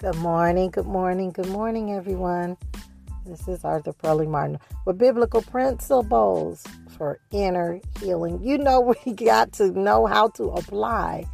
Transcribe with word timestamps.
Good 0.00 0.14
morning, 0.18 0.70
good 0.70 0.86
morning, 0.86 1.32
good 1.32 1.48
morning, 1.48 1.92
everyone. 1.92 2.56
This 3.26 3.48
is 3.48 3.64
Arthur 3.64 3.92
Pearlie 3.92 4.28
Martin 4.28 4.60
with 4.86 4.96
biblical 4.96 5.42
principles 5.42 6.62
for 6.96 7.18
inner 7.32 7.80
healing. 7.98 8.40
You 8.40 8.58
know, 8.58 8.94
we 9.04 9.12
got 9.12 9.52
to 9.54 9.72
know 9.72 10.06
how 10.06 10.28
to 10.28 10.50
apply 10.50 11.26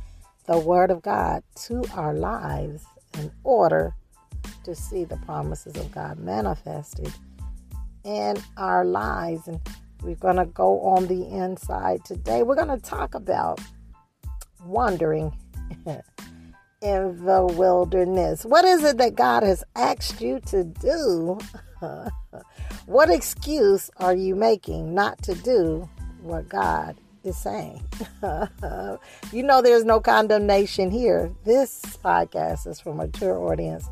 the 0.46 0.56
Word 0.56 0.90
of 0.90 1.02
God 1.02 1.42
to 1.66 1.84
our 1.92 2.14
lives 2.14 2.86
in 3.18 3.30
order 3.42 3.94
to 4.64 4.74
see 4.74 5.04
the 5.04 5.18
promises 5.18 5.76
of 5.76 5.92
God 5.92 6.18
manifested 6.18 7.12
in 8.02 8.38
our 8.56 8.86
lives. 8.86 9.46
And 9.46 9.60
we're 10.02 10.14
going 10.14 10.36
to 10.36 10.46
go 10.46 10.80
on 10.80 11.06
the 11.06 11.26
inside 11.26 12.02
today. 12.06 12.42
We're 12.42 12.54
going 12.54 12.68
to 12.68 12.78
talk 12.78 13.14
about 13.14 13.60
wandering. 14.64 15.36
in 16.84 17.24
the 17.24 17.44
wilderness? 17.44 18.44
What 18.44 18.66
is 18.66 18.84
it 18.84 18.98
that 18.98 19.16
God 19.16 19.42
has 19.42 19.64
asked 19.74 20.20
you 20.20 20.38
to 20.46 20.64
do? 20.64 21.38
what 22.86 23.10
excuse 23.10 23.90
are 23.96 24.14
you 24.14 24.36
making 24.36 24.94
not 24.94 25.20
to 25.22 25.34
do 25.34 25.88
what 26.20 26.48
God 26.48 26.96
is 27.24 27.38
saying? 27.38 27.82
you 29.32 29.42
know, 29.42 29.62
there's 29.62 29.84
no 29.84 29.98
condemnation 29.98 30.90
here. 30.90 31.32
This 31.44 31.80
podcast 32.04 32.66
is 32.66 32.80
for 32.80 32.94
mature 32.94 33.38
audience 33.38 33.88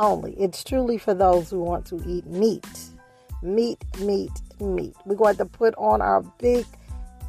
only. 0.00 0.32
It's 0.32 0.64
truly 0.64 0.98
for 0.98 1.14
those 1.14 1.48
who 1.48 1.60
want 1.60 1.86
to 1.86 2.02
eat 2.06 2.26
meat. 2.26 2.66
Meat, 3.40 3.84
meat, 4.00 4.32
meat. 4.60 4.96
We're 5.04 5.14
going 5.14 5.36
to 5.36 5.46
put 5.46 5.74
on 5.76 6.02
our 6.02 6.22
big 6.38 6.66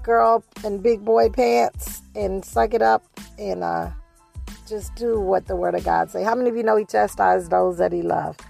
girl 0.01 0.43
and 0.65 0.81
big 0.81 1.05
boy 1.05 1.29
pants 1.29 2.01
and 2.15 2.43
suck 2.43 2.73
it 2.73 2.81
up 2.81 3.03
and 3.37 3.63
uh 3.63 3.89
just 4.67 4.95
do 4.95 5.19
what 5.19 5.47
the 5.47 5.55
word 5.55 5.75
of 5.75 5.83
God 5.83 6.11
say. 6.11 6.23
How 6.23 6.35
many 6.35 6.49
of 6.49 6.55
you 6.57 6.63
know 6.63 6.77
he 6.77 6.85
chastised 6.85 7.51
those 7.51 7.77
that 7.77 7.91
he 7.93 8.01
loved? 8.01 8.41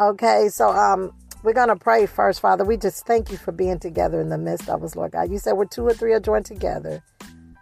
Okay, 0.00 0.48
so 0.50 0.70
um 0.70 1.12
we're 1.42 1.52
gonna 1.54 1.76
pray 1.76 2.06
first, 2.06 2.40
Father. 2.40 2.64
We 2.64 2.76
just 2.76 3.06
thank 3.06 3.30
you 3.30 3.36
for 3.36 3.52
being 3.52 3.78
together 3.78 4.20
in 4.20 4.28
the 4.28 4.38
midst 4.38 4.68
of 4.68 4.82
us, 4.84 4.96
Lord 4.96 5.12
God. 5.12 5.30
You 5.30 5.38
said 5.38 5.52
we're 5.54 5.66
two 5.66 5.86
or 5.86 5.94
three 5.94 6.12
are 6.12 6.20
joined 6.20 6.46
together. 6.46 7.02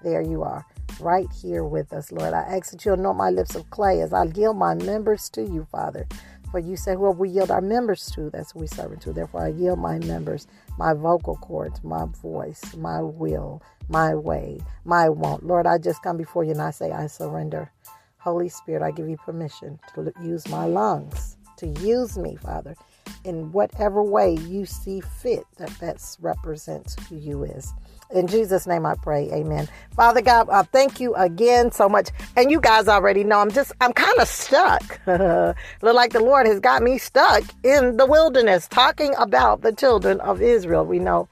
There 0.02 0.22
you 0.22 0.42
are, 0.42 0.64
right 1.00 1.28
here 1.42 1.64
with 1.64 1.92
us, 1.92 2.12
Lord. 2.12 2.34
I 2.34 2.40
ask 2.40 2.72
that 2.72 2.84
you 2.84 2.92
anoint 2.94 3.18
my 3.18 3.30
lips 3.30 3.54
of 3.54 3.68
clay 3.70 4.00
as 4.00 4.12
I 4.12 4.24
yield 4.24 4.56
my 4.56 4.74
members 4.74 5.28
to 5.30 5.42
you, 5.42 5.66
Father. 5.70 6.06
For 6.50 6.58
you 6.58 6.76
said, 6.76 6.96
whoever 6.96 7.18
we 7.18 7.30
yield 7.30 7.50
our 7.50 7.60
members 7.60 8.10
to, 8.12 8.30
that's 8.30 8.54
what 8.54 8.62
we 8.62 8.66
serve 8.68 8.98
to. 9.00 9.12
Therefore, 9.12 9.44
I 9.44 9.48
yield 9.48 9.78
my 9.78 9.98
members, 10.00 10.46
my 10.78 10.94
vocal 10.94 11.36
cords, 11.36 11.84
my 11.84 12.06
voice, 12.22 12.74
my 12.76 13.02
will, 13.02 13.62
my 13.90 14.14
way, 14.14 14.60
my 14.84 15.08
want. 15.08 15.44
Lord, 15.44 15.66
I 15.66 15.76
just 15.76 16.02
come 16.02 16.16
before 16.16 16.44
you 16.44 16.52
and 16.52 16.62
I 16.62 16.70
say, 16.70 16.92
I 16.92 17.08
surrender. 17.08 17.70
Holy 18.18 18.48
Spirit, 18.48 18.82
I 18.82 18.90
give 18.90 19.08
you 19.08 19.16
permission 19.16 19.80
to 19.94 20.12
use 20.22 20.46
my 20.48 20.64
lungs, 20.64 21.36
to 21.56 21.66
use 21.66 22.16
me, 22.16 22.36
Father, 22.36 22.76
in 23.24 23.50
whatever 23.50 24.02
way 24.02 24.34
you 24.34 24.64
see 24.66 25.00
fit 25.00 25.44
that 25.56 25.70
that 25.80 26.16
represents 26.20 26.96
who 27.08 27.16
you 27.16 27.44
is. 27.44 27.72
In 28.12 28.26
Jesus' 28.26 28.66
name 28.66 28.84
I 28.84 28.94
pray. 28.94 29.30
Amen. 29.32 29.68
Father 29.96 30.20
God, 30.20 30.48
thank 30.70 31.00
you 31.00 31.14
again 31.14 31.72
so 31.72 31.88
much. 31.88 32.10
And 32.36 32.50
you 32.50 32.60
guys 32.60 32.88
already 32.88 33.24
know 33.24 33.38
I'm 33.38 33.50
just, 33.50 33.72
I'm 33.80 33.92
kind 33.92 34.18
of 34.18 34.28
stuck. 34.28 35.00
Look 35.06 35.56
like 35.94 36.12
the 36.12 36.20
Lord 36.20 36.46
has 36.46 36.60
got 36.60 36.82
me 36.82 36.98
stuck 36.98 37.42
in 37.64 37.96
the 37.96 38.06
wilderness 38.06 38.68
talking 38.68 39.14
about 39.16 39.62
the 39.62 39.72
children 39.72 40.20
of 40.20 40.42
Israel. 40.42 40.84
We 40.84 40.98
know 40.98 41.28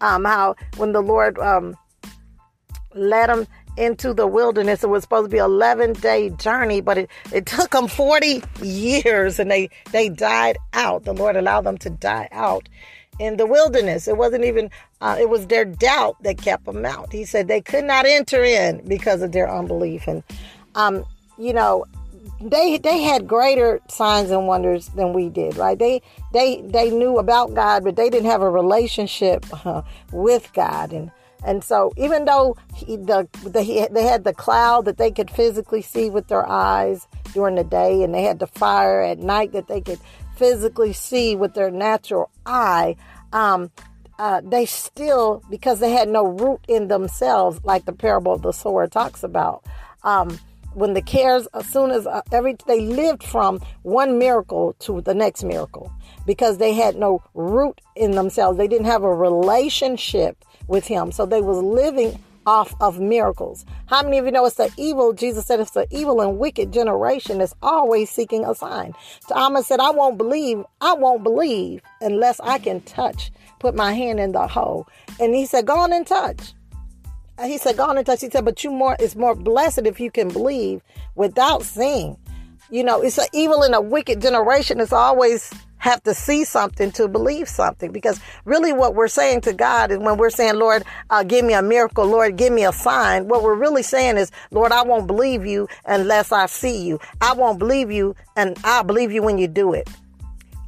um, 0.00 0.24
how 0.24 0.56
when 0.76 0.92
the 0.92 1.02
Lord 1.02 1.38
um, 1.38 1.76
led 2.94 3.28
them 3.28 3.46
into 3.76 4.12
the 4.12 4.26
wilderness. 4.26 4.84
It 4.84 4.88
was 4.88 5.02
supposed 5.02 5.26
to 5.26 5.30
be 5.30 5.38
an 5.38 5.44
11 5.44 5.94
day 5.94 6.30
journey, 6.30 6.80
but 6.80 6.98
it, 6.98 7.10
it 7.32 7.46
took 7.46 7.70
them 7.70 7.88
40 7.88 8.42
years 8.62 9.38
and 9.38 9.50
they, 9.50 9.70
they 9.92 10.08
died 10.08 10.58
out. 10.72 11.04
The 11.04 11.14
Lord 11.14 11.36
allowed 11.36 11.62
them 11.62 11.78
to 11.78 11.90
die 11.90 12.28
out 12.32 12.68
in 13.18 13.36
the 13.36 13.46
wilderness. 13.46 14.08
It 14.08 14.16
wasn't 14.16 14.44
even, 14.44 14.70
uh, 15.00 15.16
it 15.18 15.28
was 15.28 15.46
their 15.46 15.64
doubt 15.64 16.22
that 16.22 16.38
kept 16.38 16.64
them 16.64 16.84
out. 16.84 17.12
He 17.12 17.24
said 17.24 17.48
they 17.48 17.60
could 17.60 17.84
not 17.84 18.06
enter 18.06 18.42
in 18.42 18.86
because 18.86 19.22
of 19.22 19.32
their 19.32 19.50
unbelief. 19.50 20.06
And, 20.06 20.22
um, 20.74 21.04
you 21.38 21.52
know, 21.52 21.86
they 22.42 22.78
they 22.78 23.02
had 23.02 23.28
greater 23.28 23.80
signs 23.88 24.30
and 24.30 24.46
wonders 24.46 24.88
than 24.88 25.12
we 25.12 25.28
did, 25.28 25.56
right? 25.56 25.78
They 25.78 26.00
they 26.32 26.62
they 26.62 26.90
knew 26.90 27.18
about 27.18 27.54
God, 27.54 27.84
but 27.84 27.96
they 27.96 28.08
didn't 28.08 28.30
have 28.30 28.40
a 28.40 28.50
relationship 28.50 29.44
uh, 29.66 29.82
with 30.10 30.50
God. 30.54 30.92
And 30.92 31.10
and 31.44 31.64
so, 31.64 31.92
even 31.96 32.26
though 32.26 32.56
he, 32.74 32.96
the, 32.96 33.28
the, 33.42 33.88
they 33.90 34.04
had 34.04 34.24
the 34.24 34.34
cloud 34.34 34.84
that 34.84 34.98
they 34.98 35.10
could 35.10 35.30
physically 35.30 35.82
see 35.82 36.10
with 36.10 36.28
their 36.28 36.46
eyes 36.46 37.06
during 37.32 37.54
the 37.54 37.64
day, 37.64 38.02
and 38.02 38.14
they 38.14 38.22
had 38.22 38.38
the 38.38 38.46
fire 38.46 39.00
at 39.00 39.18
night 39.18 39.52
that 39.52 39.68
they 39.68 39.80
could 39.80 40.00
physically 40.36 40.92
see 40.92 41.36
with 41.36 41.54
their 41.54 41.70
natural 41.70 42.30
eye, 42.44 42.96
um, 43.32 43.70
uh, 44.18 44.42
they 44.44 44.66
still, 44.66 45.42
because 45.48 45.80
they 45.80 45.92
had 45.92 46.08
no 46.08 46.26
root 46.26 46.60
in 46.68 46.88
themselves, 46.88 47.60
like 47.64 47.86
the 47.86 47.92
parable 47.92 48.34
of 48.34 48.42
the 48.42 48.52
sower 48.52 48.86
talks 48.86 49.22
about. 49.22 49.64
Um, 50.02 50.38
when 50.74 50.92
the 50.92 51.02
cares, 51.02 51.48
as 51.54 51.66
soon 51.66 51.90
as 51.90 52.06
uh, 52.06 52.20
every 52.30 52.56
they 52.66 52.80
lived 52.80 53.22
from 53.22 53.60
one 53.82 54.18
miracle 54.18 54.74
to 54.80 55.00
the 55.00 55.14
next 55.14 55.42
miracle, 55.42 55.90
because 56.26 56.58
they 56.58 56.74
had 56.74 56.96
no 56.96 57.22
root 57.34 57.80
in 57.96 58.12
themselves, 58.12 58.58
they 58.58 58.68
didn't 58.68 58.86
have 58.86 59.02
a 59.02 59.14
relationship 59.14 60.44
with 60.70 60.86
him. 60.86 61.12
So 61.12 61.26
they 61.26 61.42
was 61.42 61.62
living 61.62 62.18
off 62.46 62.74
of 62.80 62.98
miracles. 62.98 63.66
How 63.86 64.02
many 64.02 64.18
of 64.18 64.24
you 64.24 64.30
know 64.30 64.46
it's 64.46 64.56
the 64.56 64.72
evil? 64.78 65.12
Jesus 65.12 65.46
said 65.46 65.60
it's 65.60 65.72
the 65.72 65.86
evil 65.90 66.20
and 66.20 66.38
wicked 66.38 66.72
generation 66.72 67.38
that's 67.38 67.54
always 67.62 68.08
seeking 68.10 68.44
a 68.44 68.54
sign. 68.54 68.94
Thomas 69.28 69.66
said, 69.66 69.80
I 69.80 69.90
won't 69.90 70.16
believe, 70.16 70.64
I 70.80 70.94
won't 70.94 71.22
believe 71.22 71.82
unless 72.00 72.40
I 72.40 72.58
can 72.58 72.80
touch, 72.82 73.30
put 73.58 73.74
my 73.74 73.92
hand 73.92 74.20
in 74.20 74.32
the 74.32 74.46
hole. 74.46 74.86
And 75.18 75.34
he 75.34 75.44
said, 75.44 75.66
Go 75.66 75.78
on 75.78 75.92
and 75.92 76.06
touch. 76.06 76.54
He 77.44 77.58
said, 77.58 77.76
Go 77.76 77.84
on 77.84 77.98
and 77.98 78.06
touch. 78.06 78.20
He 78.20 78.30
said, 78.30 78.44
But 78.44 78.64
you 78.64 78.70
more 78.70 78.96
it's 78.98 79.16
more 79.16 79.34
blessed 79.34 79.86
if 79.86 80.00
you 80.00 80.10
can 80.10 80.28
believe 80.28 80.80
without 81.14 81.62
seeing. 81.62 82.16
You 82.70 82.84
know, 82.84 83.02
it's 83.02 83.18
an 83.18 83.26
evil 83.32 83.62
and 83.62 83.74
a 83.74 83.80
wicked 83.80 84.22
generation 84.22 84.78
that's 84.78 84.92
always 84.92 85.52
have 85.80 86.02
to 86.04 86.14
see 86.14 86.44
something 86.44 86.92
to 86.92 87.08
believe 87.08 87.48
something 87.48 87.90
because 87.90 88.20
really 88.44 88.72
what 88.72 88.94
we're 88.94 89.08
saying 89.08 89.40
to 89.42 89.52
God 89.52 89.90
is 89.90 89.98
when 89.98 90.16
we're 90.16 90.30
saying, 90.30 90.54
Lord, 90.56 90.84
uh, 91.10 91.24
give 91.24 91.44
me 91.44 91.54
a 91.54 91.62
miracle, 91.62 92.06
Lord, 92.06 92.36
give 92.36 92.52
me 92.52 92.64
a 92.64 92.72
sign. 92.72 93.28
What 93.28 93.42
we're 93.42 93.54
really 93.54 93.82
saying 93.82 94.18
is, 94.18 94.30
Lord, 94.50 94.72
I 94.72 94.82
won't 94.82 95.06
believe 95.06 95.44
you 95.44 95.68
unless 95.86 96.32
I 96.32 96.46
see 96.46 96.86
you. 96.86 97.00
I 97.20 97.32
won't 97.32 97.58
believe 97.58 97.90
you 97.90 98.14
and 98.36 98.56
I'll 98.62 98.84
believe 98.84 99.10
you 99.10 99.22
when 99.22 99.38
you 99.38 99.48
do 99.48 99.72
it. 99.72 99.88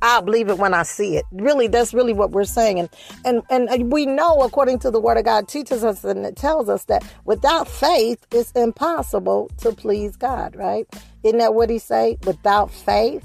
I'll 0.03 0.23
believe 0.23 0.49
it 0.49 0.59
when 0.59 0.75
I 0.75 0.83
see 0.83 1.17
it. 1.17 1.25
Really, 1.31 1.69
that's 1.69 1.94
really 1.94 2.12
what 2.12 2.33
we're 2.33 2.44
saying. 2.44 2.81
And, 2.81 2.89
and, 3.25 3.43
and 3.50 3.93
we 3.93 4.05
know, 4.05 4.43
according 4.43 4.81
to 4.81 4.91
the 4.91 4.99
Word 4.99 5.17
of 5.17 5.25
God, 5.25 5.47
teaches 5.47 5.84
us 5.84 6.03
and 6.03 6.27
it 6.27 6.34
tells 6.34 6.69
us 6.69 6.87
that 6.87 7.05
without 7.25 7.69
faith, 7.69 8.27
it's 8.33 8.50
impossible 8.53 9.49
to 9.59 9.71
please 9.71 10.17
God, 10.17 10.56
right? 10.56 10.89
Isn't 11.23 11.39
that 11.39 11.55
what 11.55 11.71
he 11.71 11.79
say? 11.79 12.19
Without 12.27 12.73
faith, 12.73 13.25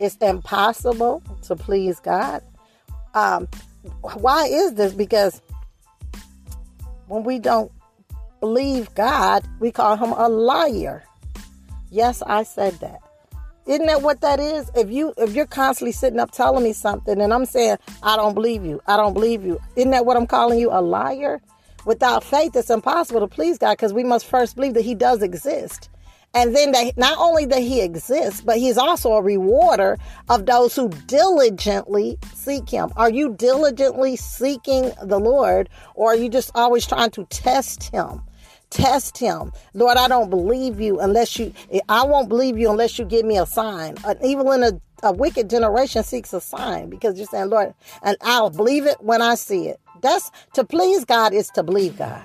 it's 0.00 0.16
impossible 0.16 1.22
to 1.42 1.54
please 1.54 2.00
God. 2.00 2.42
Um, 3.14 3.46
why 4.00 4.46
is 4.46 4.74
this? 4.74 4.92
Because 4.94 5.40
when 7.06 7.22
we 7.22 7.38
don't 7.38 7.70
believe 8.40 8.92
God, 8.94 9.46
we 9.60 9.70
call 9.70 9.96
him 9.96 10.12
a 10.12 10.28
liar. 10.28 11.04
Yes, 11.90 12.22
I 12.22 12.44
said 12.44 12.74
that. 12.80 13.00
Isn't 13.66 13.86
that 13.86 14.02
what 14.02 14.22
that 14.22 14.40
is? 14.40 14.70
If 14.74 14.90
you 14.90 15.12
if 15.18 15.34
you're 15.34 15.46
constantly 15.46 15.92
sitting 15.92 16.18
up 16.18 16.30
telling 16.30 16.64
me 16.64 16.72
something 16.72 17.20
and 17.20 17.32
I'm 17.32 17.44
saying 17.44 17.76
I 18.02 18.16
don't 18.16 18.34
believe 18.34 18.64
you, 18.64 18.80
I 18.86 18.96
don't 18.96 19.12
believe 19.12 19.44
you. 19.44 19.60
Isn't 19.76 19.90
that 19.90 20.06
what 20.06 20.16
I'm 20.16 20.26
calling 20.26 20.58
you 20.58 20.70
a 20.72 20.80
liar? 20.80 21.42
Without 21.84 22.24
faith, 22.24 22.56
it's 22.56 22.70
impossible 22.70 23.20
to 23.20 23.26
please 23.28 23.58
God 23.58 23.72
because 23.72 23.92
we 23.92 24.02
must 24.02 24.26
first 24.26 24.56
believe 24.56 24.74
that 24.74 24.84
He 24.84 24.94
does 24.94 25.22
exist. 25.22 25.89
And 26.32 26.54
then 26.54 26.70
that 26.72 26.96
not 26.96 27.18
only 27.18 27.44
that 27.46 27.60
he 27.60 27.80
exists, 27.80 28.40
but 28.40 28.58
he's 28.58 28.78
also 28.78 29.14
a 29.14 29.22
rewarder 29.22 29.98
of 30.28 30.46
those 30.46 30.76
who 30.76 30.88
diligently 30.88 32.18
seek 32.34 32.68
him. 32.68 32.92
Are 32.96 33.10
you 33.10 33.34
diligently 33.34 34.14
seeking 34.14 34.92
the 35.02 35.18
Lord 35.18 35.68
or 35.94 36.12
are 36.12 36.16
you 36.16 36.28
just 36.28 36.52
always 36.54 36.86
trying 36.86 37.10
to 37.12 37.24
test 37.26 37.90
him? 37.90 38.22
Test 38.70 39.18
him. 39.18 39.52
Lord, 39.74 39.96
I 39.96 40.06
don't 40.06 40.30
believe 40.30 40.80
you 40.80 41.00
unless 41.00 41.36
you, 41.36 41.52
I 41.88 42.04
won't 42.04 42.28
believe 42.28 42.56
you 42.56 42.70
unless 42.70 42.96
you 43.00 43.04
give 43.04 43.26
me 43.26 43.36
a 43.36 43.46
sign. 43.46 43.96
An 44.04 44.16
evil 44.24 44.52
in 44.52 44.62
a, 44.62 44.80
a 45.02 45.12
wicked 45.12 45.50
generation 45.50 46.04
seeks 46.04 46.32
a 46.32 46.40
sign 46.40 46.88
because 46.90 47.18
you're 47.18 47.26
saying, 47.26 47.50
Lord, 47.50 47.74
and 48.04 48.16
I'll 48.20 48.50
believe 48.50 48.86
it 48.86 48.98
when 49.00 49.20
I 49.20 49.34
see 49.34 49.66
it. 49.66 49.80
That's 50.00 50.30
to 50.54 50.62
please 50.62 51.04
God 51.04 51.34
is 51.34 51.48
to 51.50 51.64
believe 51.64 51.98
God. 51.98 52.24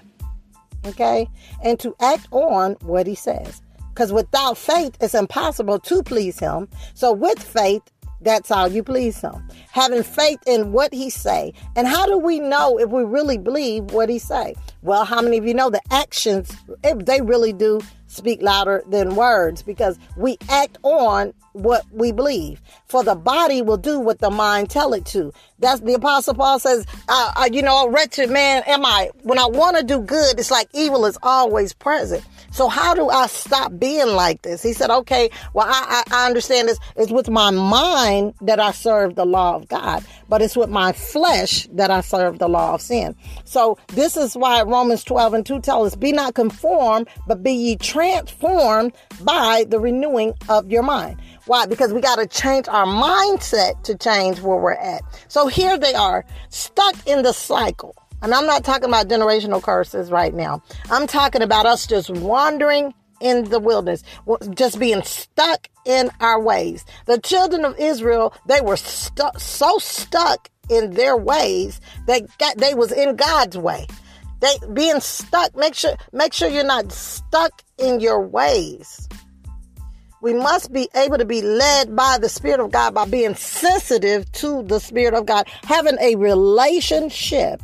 Okay? 0.85 1.27
And 1.63 1.79
to 1.79 1.95
act 1.99 2.27
on 2.29 2.73
what 2.81 3.07
he 3.07 3.15
says. 3.15 3.63
Because 3.95 4.11
without 4.11 4.57
faith, 4.57 4.97
it's 4.99 5.15
impossible 5.15 5.79
to 5.79 6.03
please 6.03 6.37
him. 6.37 6.67
So 6.95 7.13
with 7.13 7.41
faith, 7.41 7.81
that's 8.19 8.49
how 8.49 8.65
you 8.65 8.83
please 8.83 9.21
him. 9.21 9.47
Having 9.71 10.03
faith 10.03 10.39
in 10.45 10.73
what 10.73 10.93
he 10.93 11.09
say. 11.09 11.53
And 11.77 11.87
how 11.87 12.05
do 12.05 12.17
we 12.17 12.41
know 12.41 12.77
if 12.77 12.89
we 12.89 13.05
really 13.05 13.37
believe 13.37 13.85
what 13.85 14.09
he 14.09 14.19
say? 14.19 14.55
Well, 14.81 15.05
how 15.05 15.21
many 15.21 15.37
of 15.37 15.45
you 15.47 15.53
know 15.53 15.69
the 15.69 15.81
actions, 15.91 16.51
if 16.83 17.05
they 17.05 17.21
really 17.21 17.53
do 17.53 17.79
speak 18.07 18.41
louder 18.41 18.83
than 18.87 19.15
words 19.15 19.61
because 19.61 19.97
we 20.17 20.37
act 20.49 20.77
on 20.83 21.33
what 21.53 21.85
we 21.91 22.11
believe. 22.11 22.61
For 22.87 23.03
the 23.03 23.15
body 23.15 23.61
will 23.61 23.77
do 23.77 23.99
what 23.99 24.19
the 24.19 24.29
mind 24.29 24.69
tell 24.69 24.93
it 24.93 25.05
to. 25.07 25.31
That's 25.59 25.81
the 25.81 25.93
apostle 25.93 26.33
Paul 26.33 26.59
says, 26.59 26.85
uh, 27.07 27.33
uh, 27.35 27.49
you 27.51 27.61
know, 27.61 27.89
wretched 27.89 28.29
man 28.29 28.63
am 28.67 28.85
I. 28.85 29.09
When 29.23 29.39
I 29.39 29.45
want 29.45 29.77
to 29.77 29.83
do 29.83 29.99
good, 29.99 30.39
it's 30.39 30.51
like 30.51 30.69
evil 30.73 31.05
is 31.05 31.17
always 31.23 31.73
present. 31.73 32.25
So 32.55 32.69
how 32.69 32.93
do 32.93 33.09
I 33.09 33.27
stop 33.27 33.77
being 33.77 34.15
like 34.15 34.43
this? 34.43 34.63
He 34.63 34.71
said, 34.71 34.89
okay, 34.89 35.29
well, 35.53 35.67
I, 35.67 36.05
I, 36.09 36.23
I 36.23 36.25
understand 36.25 36.69
this. 36.69 36.79
It's 36.95 37.11
with 37.11 37.29
my 37.29 37.51
mind 37.51 38.33
that 38.39 38.61
I 38.61 38.71
serve 38.71 39.15
the 39.15 39.25
law 39.25 39.57
of 39.57 39.67
God, 39.67 40.05
but 40.29 40.41
it's 40.41 40.55
with 40.55 40.69
my 40.69 40.93
flesh 40.93 41.67
that 41.73 41.91
I 41.91 41.99
serve 41.99 42.39
the 42.39 42.47
law 42.47 42.75
of 42.75 42.81
sin. 42.81 43.13
So 43.43 43.77
this 43.87 44.15
is 44.15 44.37
why 44.37 44.61
Romans 44.61 45.03
12 45.03 45.33
and 45.33 45.45
2 45.45 45.59
tell 45.59 45.83
us, 45.83 45.97
be 45.97 46.13
not 46.13 46.33
conformed, 46.33 47.09
but 47.27 47.43
be 47.43 47.51
ye 47.51 47.75
transformed 47.75 48.93
by 49.19 49.65
the 49.67 49.77
renewing 49.77 50.33
of 50.47 50.71
your 50.71 50.83
mind. 50.83 51.21
Why? 51.47 51.65
Because 51.65 51.91
we 51.91 51.99
got 51.99 52.19
to 52.19 52.25
change 52.25 52.69
our 52.69 52.85
mindset 52.85 53.83
to 53.83 53.97
change 53.97 54.39
where 54.39 54.57
we're 54.57 54.71
at. 54.75 55.01
So 55.27 55.47
here 55.47 55.77
they 55.77 55.93
are, 55.93 56.23
stuck 56.47 56.95
in 57.05 57.23
the 57.23 57.33
cycle. 57.33 57.97
And 58.25 58.33
I'm 58.33 58.47
not 58.47 58.63
talking 58.63 58.89
about 58.89 59.07
generational 59.07 59.61
curses 59.61 60.09
right 60.09 60.33
now. 60.33 60.63
I'm 60.89 61.05
talking 61.05 61.43
about 61.43 61.67
us 61.67 61.85
just 61.85 62.09
wandering 62.09 62.91
in 63.21 63.43
the 63.51 63.59
wilderness, 63.59 64.01
just 64.55 64.79
being 64.79 65.03
stuck 65.03 65.67
in 65.85 66.09
our 66.19 66.41
ways. 66.41 66.85
The 67.05 67.19
children 67.19 67.65
of 67.65 67.77
Israel, 67.77 68.33
they 68.47 68.61
were 68.61 68.77
stuck, 68.77 69.39
so 69.39 69.77
stuck 69.77 70.49
in 70.71 70.95
their 70.95 71.15
ways 71.15 71.79
that 72.07 72.23
got, 72.39 72.57
they 72.57 72.73
was 72.73 72.91
in 72.91 73.15
God's 73.15 73.59
way. 73.59 73.85
They 74.39 74.55
being 74.73 75.01
stuck. 75.01 75.55
Make 75.55 75.75
sure, 75.75 75.95
make 76.11 76.33
sure 76.33 76.49
you're 76.49 76.63
not 76.63 76.91
stuck 76.91 77.61
in 77.77 77.99
your 77.99 78.25
ways. 78.25 79.07
We 80.23 80.33
must 80.33 80.73
be 80.73 80.89
able 80.95 81.19
to 81.19 81.25
be 81.25 81.43
led 81.43 81.95
by 81.95 82.17
the 82.19 82.29
Spirit 82.29 82.59
of 82.59 82.71
God 82.71 82.95
by 82.95 83.05
being 83.05 83.35
sensitive 83.35 84.31
to 84.31 84.63
the 84.63 84.79
Spirit 84.79 85.13
of 85.13 85.27
God, 85.27 85.47
having 85.61 85.99
a 86.01 86.15
relationship 86.15 87.61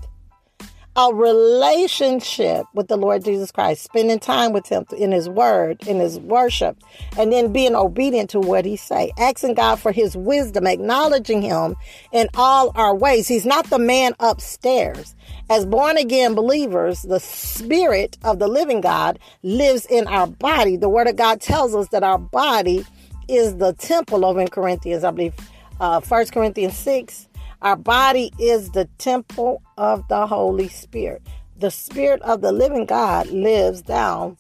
a 0.96 1.14
relationship 1.14 2.66
with 2.74 2.88
the 2.88 2.98
Lord 2.98 3.24
Jesus 3.24 3.52
Christ, 3.52 3.84
spending 3.84 4.20
time 4.20 4.52
with 4.52 4.68
him 4.68 4.86
in 4.98 5.12
his 5.12 5.30
word, 5.30 5.88
in 5.88 6.00
his 6.00 6.20
worship, 6.20 6.78
and 7.18 7.32
then 7.32 7.54
being 7.54 7.76
obedient 7.76 8.30
to 8.32 8.42
what 8.42 8.66
he 8.66 8.76
say, 8.76 9.12
asking 9.18 9.54
God 9.54 9.80
for 9.80 9.94
his 9.94 10.18
wisdom, 10.18 10.68
acknowledging 10.68 11.42
him 11.42 11.76
in 12.12 12.28
all 12.36 12.72
our 12.76 12.94
ways. 12.94 13.28
He's 13.28 13.46
not 13.46 13.70
the 13.70 13.80
man 13.80 14.14
upstairs. 14.20 15.16
As 15.50 15.66
born 15.66 15.98
again 15.98 16.36
believers, 16.36 17.04
the 17.04 17.20
spirit 17.20 18.18
of 18.24 18.40
the 18.40 18.48
living 18.50 18.82
God 18.82 19.18
lives 19.44 19.86
in 19.86 20.08
our 20.08 20.28
body. 20.28 20.76
The 20.76 20.90
word 20.90 21.08
of 21.08 21.16
God 21.16 21.40
tells 21.40 21.74
us 21.74 21.88
that 21.90 22.04
our 22.04 22.20
body 22.20 22.86
is 23.30 23.56
the 23.58 23.72
temple 23.74 24.26
over 24.26 24.42
in 24.42 24.50
Corinthians, 24.50 25.06
I 25.06 25.12
believe, 25.12 25.34
uh, 25.80 26.02
1 26.02 26.26
Corinthians 26.28 26.78
6 26.78 27.28
our 27.62 27.76
body 27.76 28.32
is 28.40 28.72
the 28.72 28.86
temple 28.98 29.62
of 29.78 30.08
the 30.08 30.26
Holy 30.26 30.68
Spirit. 30.68 31.22
The 31.58 31.72
Spirit 31.72 32.22
of 32.24 32.42
the 32.42 32.52
living 32.52 32.86
God 32.86 33.28
lives 33.28 33.82
down 33.84 34.38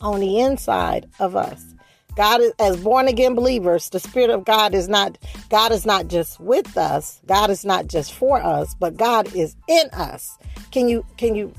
on 0.00 0.20
the 0.20 0.40
inside 0.40 1.08
of 1.20 1.36
us. 1.36 1.74
God 2.16 2.40
is 2.40 2.52
as 2.58 2.76
born 2.78 3.08
again 3.08 3.34
believers, 3.34 3.88
the 3.88 4.00
Spirit 4.00 4.30
of 4.30 4.44
God 4.44 4.74
is 4.74 4.88
not 4.88 5.16
God 5.48 5.72
is 5.72 5.86
not 5.86 6.08
just 6.08 6.40
with 6.40 6.76
us, 6.76 7.20
God 7.26 7.50
is 7.50 7.64
not 7.64 7.86
just 7.86 8.12
for 8.12 8.42
us, 8.42 8.74
but 8.78 8.96
God 8.96 9.34
is 9.34 9.56
in 9.68 9.88
us. 9.92 10.36
Can 10.70 10.88
you 10.88 11.06
can 11.16 11.34
you 11.34 11.54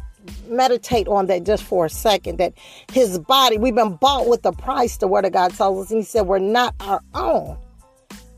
meditate 0.47 1.07
on 1.07 1.25
that 1.27 1.43
just 1.43 1.63
for 1.63 1.85
a 1.85 1.89
second? 1.89 2.37
That 2.37 2.53
his 2.91 3.17
body, 3.19 3.57
we've 3.57 3.75
been 3.75 3.95
bought 3.95 4.27
with 4.27 4.45
a 4.45 4.51
price, 4.51 4.97
the 4.97 5.07
word 5.07 5.25
of 5.25 5.31
God 5.31 5.53
tells 5.55 5.85
us, 5.85 5.91
and 5.91 5.99
he 5.99 6.05
said 6.05 6.27
we're 6.27 6.39
not 6.39 6.75
our 6.79 7.01
own. 7.15 7.57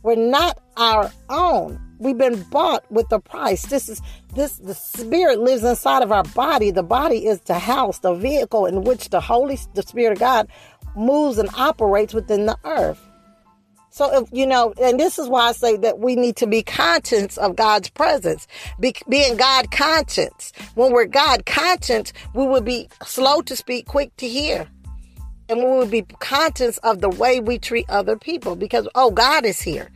We're 0.03 0.15
not 0.15 0.59
our 0.77 1.11
own. 1.29 1.84
We've 1.99 2.17
been 2.17 2.41
bought 2.43 2.89
with 2.91 3.09
the 3.09 3.19
price. 3.19 3.65
This 3.67 3.89
is 3.89 4.01
this 4.33 4.57
the 4.57 4.73
spirit 4.73 5.39
lives 5.39 5.63
inside 5.63 6.03
of 6.03 6.11
our 6.11 6.23
body. 6.23 6.71
The 6.71 6.83
body 6.83 7.25
is 7.25 7.39
the 7.41 7.59
house, 7.59 7.99
the 7.99 8.13
vehicle 8.13 8.65
in 8.65 8.83
which 8.83 9.09
the 9.09 9.21
Holy 9.21 9.57
the 9.73 9.83
Spirit 9.83 10.13
of 10.13 10.19
God 10.19 10.47
moves 10.95 11.37
and 11.37 11.49
operates 11.55 12.13
within 12.13 12.45
the 12.45 12.57
earth. 12.63 13.01
So 13.89 14.23
if 14.23 14.29
you 14.33 14.45
know, 14.45 14.73
and 14.81 14.99
this 14.99 15.17
is 15.17 15.29
why 15.29 15.47
I 15.47 15.51
say 15.53 15.77
that 15.77 15.99
we 15.99 16.17
need 16.17 16.35
to 16.37 16.47
be 16.47 16.63
conscious 16.63 17.37
of 17.37 17.55
God's 17.55 17.89
presence, 17.89 18.45
be, 18.77 18.93
being 19.07 19.37
God 19.37 19.71
conscious. 19.71 20.51
When 20.73 20.91
we're 20.91 21.05
God 21.05 21.45
conscious, 21.45 22.11
we 22.33 22.45
will 22.45 22.59
be 22.59 22.89
slow 23.05 23.41
to 23.43 23.55
speak, 23.55 23.85
quick 23.85 24.13
to 24.17 24.27
hear, 24.27 24.67
and 25.47 25.59
we 25.59 25.65
will 25.65 25.85
be 25.85 26.01
conscious 26.19 26.77
of 26.79 26.99
the 26.99 27.07
way 27.07 27.39
we 27.39 27.57
treat 27.57 27.89
other 27.89 28.17
people 28.17 28.57
because 28.57 28.85
oh, 28.95 29.11
God 29.11 29.45
is 29.45 29.61
here. 29.61 29.89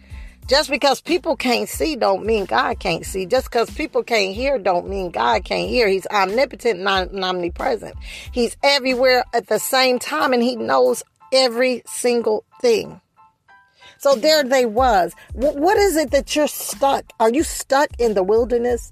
Just 0.50 0.72
because 0.72 1.00
people 1.00 1.36
can't 1.36 1.70
see 1.70 1.96
don't 1.96 2.26
mean 2.26 2.46
God 2.46 2.80
can't 2.80 3.06
see. 3.06 3.28
Just 3.28 3.52
because 3.52 3.70
people 3.70 4.02
can't 4.02 4.34
hear 4.34 4.58
don't 4.58 4.90
mean 4.90 5.12
God 5.12 5.46
can't 5.46 5.70
hear. 5.70 5.88
He's 5.88 6.08
omnipotent 6.08 6.80
and 6.80 7.24
omnipresent. 7.24 7.96
He's 8.32 8.58
everywhere 8.64 9.24
at 9.32 9.46
the 9.46 9.60
same 9.60 10.00
time 10.00 10.34
and 10.34 10.42
he 10.42 10.56
knows 10.56 11.04
every 11.32 11.84
single 11.86 12.46
thing. 12.62 13.00
So 14.00 14.16
there 14.16 14.44
they 14.44 14.66
was. 14.66 15.14
What 15.34 15.78
is 15.78 15.98
it 15.98 16.12
that 16.12 16.36
you're 16.36 16.48
stuck? 16.48 17.04
Are 17.20 17.30
you 17.30 17.44
stuck 17.44 17.90
in 18.00 18.14
the 18.14 18.24
wilderness? 18.24 18.92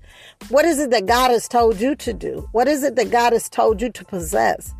What 0.50 0.65
is 0.65 0.80
it 0.80 0.92
that 0.92 1.06
God 1.06 1.31
has 1.31 1.48
told 1.48 1.80
you 1.80 1.95
to 1.95 2.13
do? 2.13 2.50
What 2.51 2.68
is 2.68 2.83
it 2.83 2.98
that 2.98 3.09
God 3.09 3.31
has 3.33 3.50
told 3.50 3.81
you 3.81 3.89
to 3.89 4.06
possess? 4.06 4.74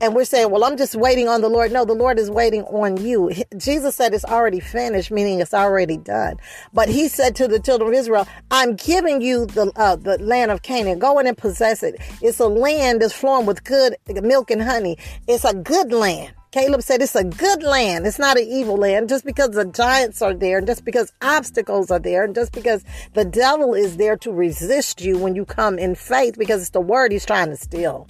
And 0.00 0.14
we're 0.14 0.24
saying, 0.24 0.50
well, 0.50 0.64
I'm 0.64 0.76
just 0.76 0.94
waiting 0.94 1.28
on 1.28 1.40
the 1.40 1.48
Lord. 1.48 1.72
No, 1.72 1.84
the 1.84 1.92
Lord 1.94 2.18
is 2.18 2.30
waiting 2.30 2.62
on 2.64 2.96
you. 2.96 3.32
Jesus 3.56 3.94
said 3.94 4.14
it's 4.14 4.24
already 4.24 4.60
finished, 4.60 5.10
meaning 5.10 5.40
it's 5.40 5.54
already 5.54 5.96
done. 5.96 6.36
But 6.72 6.88
he 6.88 7.08
said 7.08 7.36
to 7.36 7.48
the 7.48 7.60
children 7.60 7.88
of 7.88 7.94
Israel, 7.94 8.26
I'm 8.50 8.76
giving 8.76 9.20
you 9.20 9.46
the, 9.46 9.72
uh, 9.76 9.96
the 9.96 10.18
land 10.18 10.50
of 10.50 10.62
Canaan. 10.62 10.98
Go 10.98 11.18
in 11.18 11.26
and 11.26 11.36
possess 11.36 11.82
it. 11.82 11.96
It's 12.22 12.40
a 12.40 12.46
land 12.46 13.02
that's 13.02 13.12
flowing 13.12 13.46
with 13.46 13.64
good 13.64 13.96
milk 14.08 14.50
and 14.50 14.62
honey. 14.62 14.96
It's 15.28 15.44
a 15.44 15.54
good 15.54 15.92
land. 15.92 16.34
Caleb 16.50 16.82
said 16.82 17.00
it's 17.00 17.14
a 17.14 17.22
good 17.22 17.62
land. 17.62 18.06
It's 18.06 18.18
not 18.18 18.36
an 18.36 18.44
evil 18.44 18.76
land. 18.76 19.08
Just 19.08 19.24
because 19.24 19.50
the 19.50 19.66
giants 19.66 20.20
are 20.20 20.34
there, 20.34 20.58
and 20.58 20.66
just 20.66 20.84
because 20.84 21.12
obstacles 21.22 21.92
are 21.92 22.00
there, 22.00 22.24
and 22.24 22.34
just 22.34 22.52
because 22.52 22.84
the 23.14 23.24
devil 23.24 23.72
is 23.72 23.98
there 23.98 24.16
to 24.16 24.32
resist 24.32 25.00
you 25.00 25.16
when 25.16 25.36
you 25.36 25.44
come 25.44 25.78
in 25.78 25.94
faith, 25.94 26.36
because 26.36 26.60
it's 26.62 26.70
the 26.70 26.80
word 26.80 27.12
he's 27.12 27.24
trying 27.24 27.50
to 27.50 27.56
steal. 27.56 28.08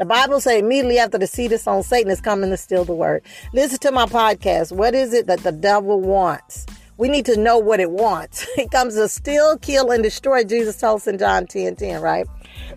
The 0.00 0.06
Bible 0.06 0.40
say 0.40 0.58
immediately 0.58 0.98
after 0.98 1.18
the 1.18 1.26
seed 1.26 1.52
is 1.52 1.66
on 1.66 1.82
Satan 1.82 2.10
is 2.10 2.22
coming 2.22 2.48
to 2.48 2.56
steal 2.56 2.86
the 2.86 2.94
word. 2.94 3.22
Listen 3.52 3.78
to 3.80 3.92
my 3.92 4.06
podcast. 4.06 4.72
What 4.72 4.94
is 4.94 5.12
it 5.12 5.26
that 5.26 5.40
the 5.40 5.52
devil 5.52 6.00
wants? 6.00 6.64
We 6.96 7.10
need 7.10 7.26
to 7.26 7.36
know 7.38 7.58
what 7.58 7.80
it 7.80 7.90
wants. 7.90 8.46
It 8.56 8.70
comes 8.70 8.94
to 8.94 9.10
steal, 9.10 9.58
kill, 9.58 9.90
and 9.90 10.02
destroy. 10.02 10.42
Jesus 10.42 10.80
told 10.80 11.02
us 11.02 11.06
in 11.06 11.18
John 11.18 11.46
10 11.46 11.76
10, 11.76 12.00
right? 12.00 12.26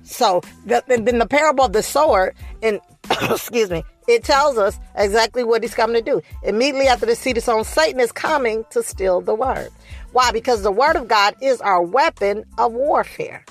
So 0.03 0.41
then 0.65 1.17
the 1.17 1.25
parable 1.25 1.63
of 1.63 1.71
the 1.71 1.81
sower, 1.81 2.33
and 2.61 2.81
excuse 3.21 3.69
me, 3.69 3.83
it 4.09 4.25
tells 4.25 4.57
us 4.57 4.77
exactly 4.95 5.45
what 5.45 5.63
he's 5.63 5.75
coming 5.75 5.95
to 5.95 6.01
do. 6.01 6.21
Immediately 6.43 6.89
after 6.89 7.05
the 7.05 7.15
seed 7.15 7.37
is 7.37 7.47
on, 7.47 7.63
Satan 7.63 8.01
is 8.01 8.11
coming 8.11 8.65
to 8.71 8.83
steal 8.83 9.21
the 9.21 9.33
word. 9.33 9.69
Why? 10.11 10.33
Because 10.33 10.61
the 10.61 10.73
word 10.73 10.97
of 10.97 11.07
God 11.07 11.35
is 11.41 11.61
our 11.61 11.81
weapon 11.81 12.43
of 12.57 12.73
warfare. 12.73 13.45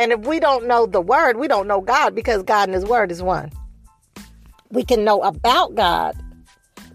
And 0.00 0.12
if 0.12 0.20
we 0.20 0.40
don't 0.40 0.66
know 0.66 0.86
the 0.86 1.02
word, 1.02 1.36
we 1.36 1.46
don't 1.46 1.68
know 1.68 1.82
God 1.82 2.14
because 2.14 2.42
God 2.42 2.70
and 2.70 2.74
his 2.74 2.86
word 2.86 3.12
is 3.12 3.22
one. 3.22 3.52
We 4.70 4.82
can 4.82 5.04
know 5.04 5.20
about 5.20 5.74
God, 5.74 6.16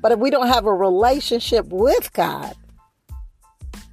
but 0.01 0.11
if 0.11 0.17
we 0.17 0.31
don't 0.31 0.47
have 0.47 0.65
a 0.65 0.73
relationship 0.73 1.67
with 1.67 2.11
God, 2.13 2.55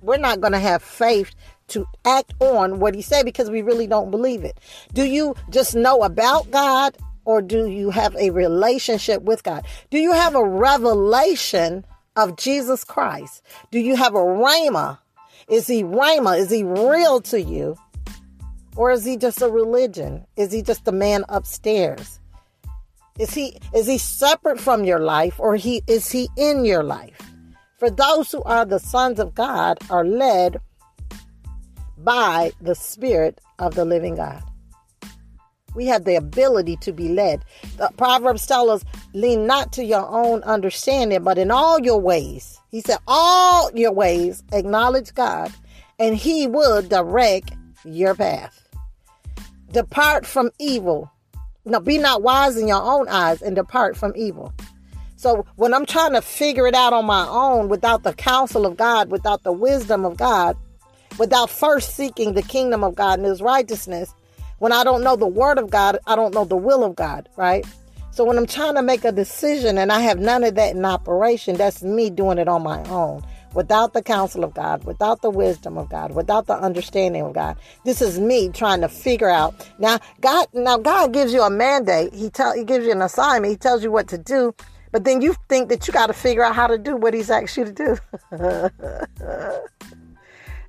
we're 0.01 0.17
not 0.17 0.41
going 0.41 0.55
to 0.55 0.59
have 0.59 0.83
faith 0.83 1.35
to 1.69 1.87
act 2.07 2.33
on 2.41 2.81
what 2.81 2.95
he 2.95 3.03
said 3.03 3.27
because 3.27 3.51
we 3.51 3.61
really 3.61 3.87
don't 3.87 4.11
believe 4.11 4.45
it. 4.45 4.57
Do 4.95 5.05
you 5.05 5.35
just 5.51 5.75
know 5.75 6.05
about 6.05 6.51
God 6.51 6.97
or 7.27 7.43
do 7.43 7.67
you 7.67 7.91
have 7.91 8.17
a 8.17 8.31
relationship 8.31 9.21
with 9.25 9.43
God? 9.43 9.67
Do 9.91 9.99
you 9.99 10.13
have 10.13 10.35
a 10.35 10.43
revelation 10.43 11.85
of 12.17 12.39
Jesus 12.39 12.83
Christ? 12.83 13.43
Do 13.71 13.79
you 13.79 13.95
have 13.95 14.15
a 14.15 14.21
rhema? 14.21 15.01
Is 15.49 15.67
he 15.67 15.83
rhema? 15.83 16.39
Is 16.39 16.51
he 16.51 16.65
real 16.65 17.21
to 17.21 17.43
you? 17.43 17.77
Or 18.77 18.91
is 18.91 19.05
he 19.05 19.17
just 19.17 19.43
a 19.43 19.49
religion? 19.49 20.27
Is 20.37 20.53
he 20.53 20.63
just 20.63 20.89
a 20.89 20.93
man 20.93 21.25
upstairs? 21.29 22.19
Is 23.19 23.35
he 23.35 23.59
is 23.75 23.87
he 23.87 23.99
separate 23.99 24.59
from 24.59 24.85
your 24.85 25.01
life 25.01 25.39
or 25.39 25.57
he 25.57 25.83
is 25.87 26.11
he 26.11 26.29
in 26.37 26.65
your 26.65 26.83
life? 26.83 27.21
For 27.79 27.91
those 27.91 28.33
who 28.33 28.43
are 28.45 28.65
the 28.65 28.79
sons 28.79 29.19
of 29.19 29.35
God 29.35 29.79
are 29.91 30.05
led 30.05 30.61
by 31.99 32.53
the 32.61 32.75
spirit 32.75 33.41
of 33.59 33.75
the 33.75 33.85
living 33.85 34.17
God. 34.17 34.43
We 35.75 35.87
have 35.87 36.05
the 36.05 36.17
ability 36.17 36.77
to 36.77 36.93
be 36.93 37.09
led. 37.09 37.45
The 37.77 37.91
Proverbs 37.97 38.47
tell 38.47 38.71
us, 38.71 38.85
lean 39.15 39.47
not 39.47 39.73
to 39.73 39.85
your 39.85 40.07
own 40.07 40.43
understanding, 40.43 41.23
but 41.23 41.39
in 41.39 41.51
all 41.51 41.81
your 41.81 41.99
ways. 41.99 42.61
He 42.71 42.81
said, 42.81 42.99
all 43.07 43.71
your 43.75 43.93
ways 43.93 44.43
acknowledge 44.53 45.15
God, 45.15 45.51
and 45.99 46.15
he 46.15 46.47
will 46.47 46.83
direct 46.83 47.53
your 47.85 48.15
path. 48.15 48.62
Depart 49.73 50.27
from 50.27 50.51
evil 50.59 51.11
no, 51.65 51.79
be 51.81 51.99
not 51.99 52.23
wise 52.23 52.57
in 52.57 52.67
your 52.67 52.83
own 52.83 53.09
eyes 53.09 53.41
and 53.41 53.55
depart 53.55 53.97
from 53.97 54.13
evil. 54.17 54.53
So 55.17 55.47
when 55.55 55.73
I'm 55.73 55.87
trying 55.87 56.13
to 56.15 56.23
figure 56.23 56.67
it 56.67 56.75
out 56.75 56.93
on 56.93 57.07
my 57.07 57.27
own 57.29 57.69
without 57.69 58.03
the 58.03 58.13
counsel 58.13 58.67
of 58.67 58.77
God, 58.77 59.11
without 59.11 59.45
the 59.45 59.53
wisdom 59.53 60.05
of 60.05 60.17
God, 60.17 60.57
without 61.19 61.51
first 61.51 61.95
seeking 61.95 62.35
the 62.35 62.43
kingdom 62.43 62.83
of 62.83 62.97
God 62.97 63.21
and 63.21 63.29
his 63.29 63.41
righteousness, 63.41 64.13
when 64.59 64.73
I 64.73 64.83
don't 64.83 65.05
know 65.05 65.15
the 65.15 65.27
word 65.27 65.59
of 65.59 65.71
God, 65.71 65.99
I 66.07 66.17
don't 66.17 66.35
know 66.35 66.45
the 66.45 66.57
will 66.57 66.83
of 66.83 66.97
God, 66.97 67.29
right? 67.37 67.65
So 68.11 68.25
when 68.25 68.37
I'm 68.37 68.47
trying 68.47 68.75
to 68.75 68.83
make 68.83 69.05
a 69.05 69.13
decision 69.13 69.79
and 69.79 69.93
I 69.93 70.01
have 70.01 70.19
none 70.19 70.43
of 70.43 70.57
that 70.57 70.75
in 70.75 70.85
operation, 70.85 71.57
that's 71.57 71.83
me 71.83 72.11
doing 72.11 72.39
it 72.39 72.49
on 72.49 72.63
my 72.63 72.83
own 72.89 73.23
without 73.55 73.93
the 73.93 74.03
counsel 74.03 74.45
of 74.45 74.55
God, 74.55 74.85
without 74.85 75.23
the 75.23 75.31
wisdom 75.31 75.79
of 75.79 75.89
God, 75.89 76.15
without 76.15 76.47
the 76.47 76.55
understanding 76.55 77.23
of 77.23 77.33
God. 77.33 77.57
This 77.85 78.01
is 78.03 78.19
me 78.19 78.49
trying 78.49 78.81
to 78.81 78.89
figure 78.89 79.29
out. 79.29 79.69
Now, 79.79 79.99
God, 80.21 80.47
now 80.53 80.79
God 80.79 81.13
gives 81.13 81.33
you 81.33 81.43
a 81.43 81.51
mandate. 81.51 82.15
He 82.15 82.31
tell, 82.31 82.55
he 82.55 82.65
gives 82.65 82.87
you 82.87 82.93
an 82.93 83.03
assignment. 83.03 83.51
He 83.51 83.57
tells 83.57 83.83
you 83.83 83.91
what 83.91 84.09
to 84.09 84.19
do, 84.19 84.55
but 84.91 85.05
then 85.05 85.23
you 85.23 85.35
think 85.49 85.69
that 85.69 85.87
you 85.87 85.93
got 85.93 86.07
to 86.07 86.13
figure 86.13 86.45
out 86.45 86.55
how 86.55 86.67
to 86.67 86.79
do 86.79 86.97
what 86.97 87.15
he's 87.15 87.31
asked 87.31 87.57
you 87.57 87.65
to 87.65 87.73
do. 87.73 87.97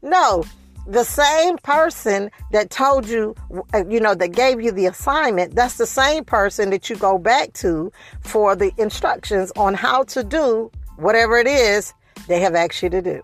no, 0.01 0.43
the 0.87 1.03
same 1.03 1.57
person 1.59 2.29
that 2.51 2.69
told 2.69 3.07
you, 3.07 3.35
uh, 3.73 3.83
you 3.87 3.99
know, 3.99 4.13
that 4.15 4.29
gave 4.29 4.61
you 4.61 4.71
the 4.71 4.85
assignment, 4.85 5.55
that's 5.55 5.77
the 5.77 5.85
same 5.85 6.25
person 6.25 6.69
that 6.71 6.89
you 6.89 6.95
go 6.95 7.17
back 7.17 7.53
to 7.53 7.91
for 8.21 8.55
the 8.55 8.71
instructions 8.77 9.51
on 9.55 9.73
how 9.73 10.03
to 10.03 10.23
do 10.23 10.69
whatever 10.97 11.37
it 11.37 11.47
is 11.47 11.93
they 12.27 12.39
have 12.39 12.55
asked 12.55 12.81
you 12.83 12.89
to 12.89 13.01
do. 13.01 13.21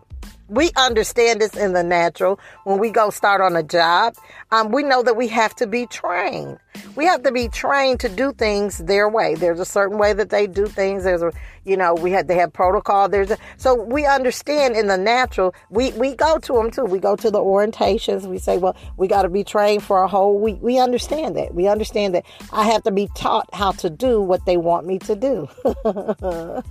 We 0.50 0.72
understand 0.76 1.42
this 1.42 1.56
in 1.56 1.74
the 1.74 1.84
natural. 1.84 2.40
When 2.64 2.80
we 2.80 2.90
go 2.90 3.12
start 3.12 3.40
on 3.40 3.56
a 3.56 3.62
job, 3.62 4.16
um, 4.52 4.72
we 4.72 4.82
know 4.82 5.04
that 5.04 5.16
we 5.16 5.28
have 5.28 5.56
to 5.58 5.68
be 5.68 5.86
trained. 5.86 6.58
We 6.96 7.06
have 7.06 7.22
to 7.24 7.32
be 7.32 7.50
trained 7.50 8.00
to 8.00 8.10
do 8.10 8.34
things 8.34 8.80
their 8.80 9.08
way. 9.08 9.36
There's 9.36 9.60
a 9.60 9.66
certain 9.66 10.00
way 10.00 10.14
that 10.14 10.32
they 10.32 10.48
do 10.48 10.66
things. 10.66 11.04
There's 11.04 11.22
a, 11.22 11.32
you 11.66 11.78
know, 11.78 11.94
we 11.94 12.12
have 12.12 12.26
they 12.26 12.36
have 12.38 12.52
protocol. 12.52 13.08
There's 13.08 13.30
a, 13.30 13.38
so 13.58 13.76
we 13.76 14.08
understand 14.08 14.76
in 14.76 14.88
the 14.88 14.98
natural. 14.98 15.54
We 15.70 15.92
we 15.92 16.16
go 16.16 16.40
to 16.40 16.54
them 16.54 16.72
too. 16.72 16.86
We 16.86 16.98
go 16.98 17.16
to 17.16 17.30
the 17.30 17.40
orientations. 17.40 18.26
We 18.26 18.40
say, 18.40 18.58
well, 18.58 18.76
we 18.98 19.08
got 19.08 19.22
to 19.22 19.30
be 19.30 19.44
trained 19.44 19.84
for 19.84 20.02
a 20.02 20.08
whole 20.08 20.40
week. 20.40 20.58
We 20.62 20.80
understand 20.80 21.36
that. 21.38 21.54
We 21.54 21.68
understand 21.68 22.16
that 22.16 22.26
I 22.52 22.64
have 22.66 22.82
to 22.84 22.92
be 22.92 23.08
taught 23.16 23.48
how 23.54 23.74
to 23.74 23.90
do 23.90 24.20
what 24.20 24.46
they 24.48 24.58
want 24.58 24.88
me 24.88 24.98
to 25.00 25.16
do. 25.16 25.48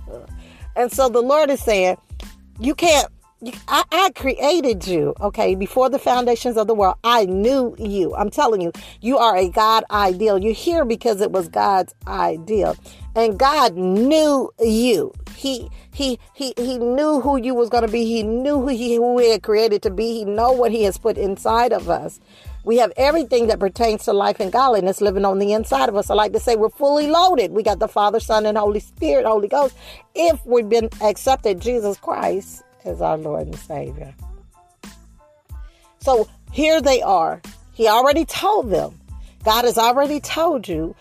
and 0.75 0.91
so 0.91 1.07
the 1.07 1.21
Lord 1.21 1.49
is 1.49 1.61
saying 1.61 1.95
you 2.59 2.75
can't 2.75 3.07
I, 3.69 3.83
I, 3.89 4.09
created 4.15 4.85
you, 4.85 5.15
okay, 5.21 5.55
before 5.55 5.89
the 5.89 5.97
foundations 5.97 6.57
of 6.57 6.67
the 6.67 6.73
world. 6.73 6.97
I 7.05 7.23
knew 7.23 7.73
you. 7.79 8.13
I'm 8.13 8.29
telling 8.29 8.59
you, 8.59 8.73
you 8.99 9.17
are 9.17 9.37
a 9.37 9.47
God 9.47 9.85
ideal. 9.89 10.37
You're 10.37 10.51
here 10.51 10.83
because 10.83 11.21
it 11.21 11.31
was 11.31 11.47
God's 11.47 11.95
ideal. 12.05 12.75
And 13.15 13.39
God 13.39 13.75
knew 13.75 14.51
you. 14.59 15.13
He 15.35 15.69
he 15.93 16.19
he 16.33 16.53
he 16.57 16.77
knew 16.77 17.21
who 17.21 17.37
you 17.37 17.55
was 17.55 17.69
to 17.69 17.87
be. 17.87 18.03
He 18.03 18.23
knew 18.23 18.59
who 18.59 18.67
he 18.67 18.95
who 18.95 19.17
he 19.17 19.31
had 19.31 19.41
created 19.41 19.81
to 19.83 19.89
be. 19.89 20.19
He 20.19 20.25
know 20.25 20.51
what 20.51 20.71
he 20.71 20.83
has 20.83 20.97
put 20.97 21.17
inside 21.17 21.71
of 21.71 21.89
us. 21.89 22.19
We 22.63 22.77
have 22.77 22.91
everything 22.97 23.47
that 23.47 23.59
pertains 23.59 24.05
to 24.05 24.13
life 24.13 24.39
and 24.39 24.51
godliness 24.51 25.01
living 25.01 25.25
on 25.25 25.39
the 25.39 25.53
inside 25.53 25.89
of 25.89 25.95
us. 25.95 26.09
I 26.09 26.13
like 26.13 26.33
to 26.33 26.39
say 26.39 26.55
we're 26.55 26.69
fully 26.69 27.07
loaded. 27.07 27.51
We 27.51 27.63
got 27.63 27.79
the 27.79 27.87
Father, 27.87 28.19
Son, 28.19 28.45
and 28.45 28.57
Holy 28.57 28.79
Spirit, 28.79 29.25
Holy 29.25 29.47
Ghost. 29.47 29.75
If 30.13 30.45
we've 30.45 30.67
been 30.67 30.89
accepted 31.01 31.61
Jesus 31.61 31.97
Christ 31.97 32.63
as 32.85 33.01
our 33.01 33.17
Lord 33.17 33.47
and 33.47 33.57
Savior. 33.57 34.13
So 35.99 36.27
here 36.51 36.81
they 36.81 37.01
are. 37.01 37.41
He 37.73 37.87
already 37.87 38.25
told 38.25 38.69
them. 38.71 38.99
God 39.45 39.63
has 39.63 39.77
already 39.77 40.19
told 40.19 40.67
you, 40.67 40.95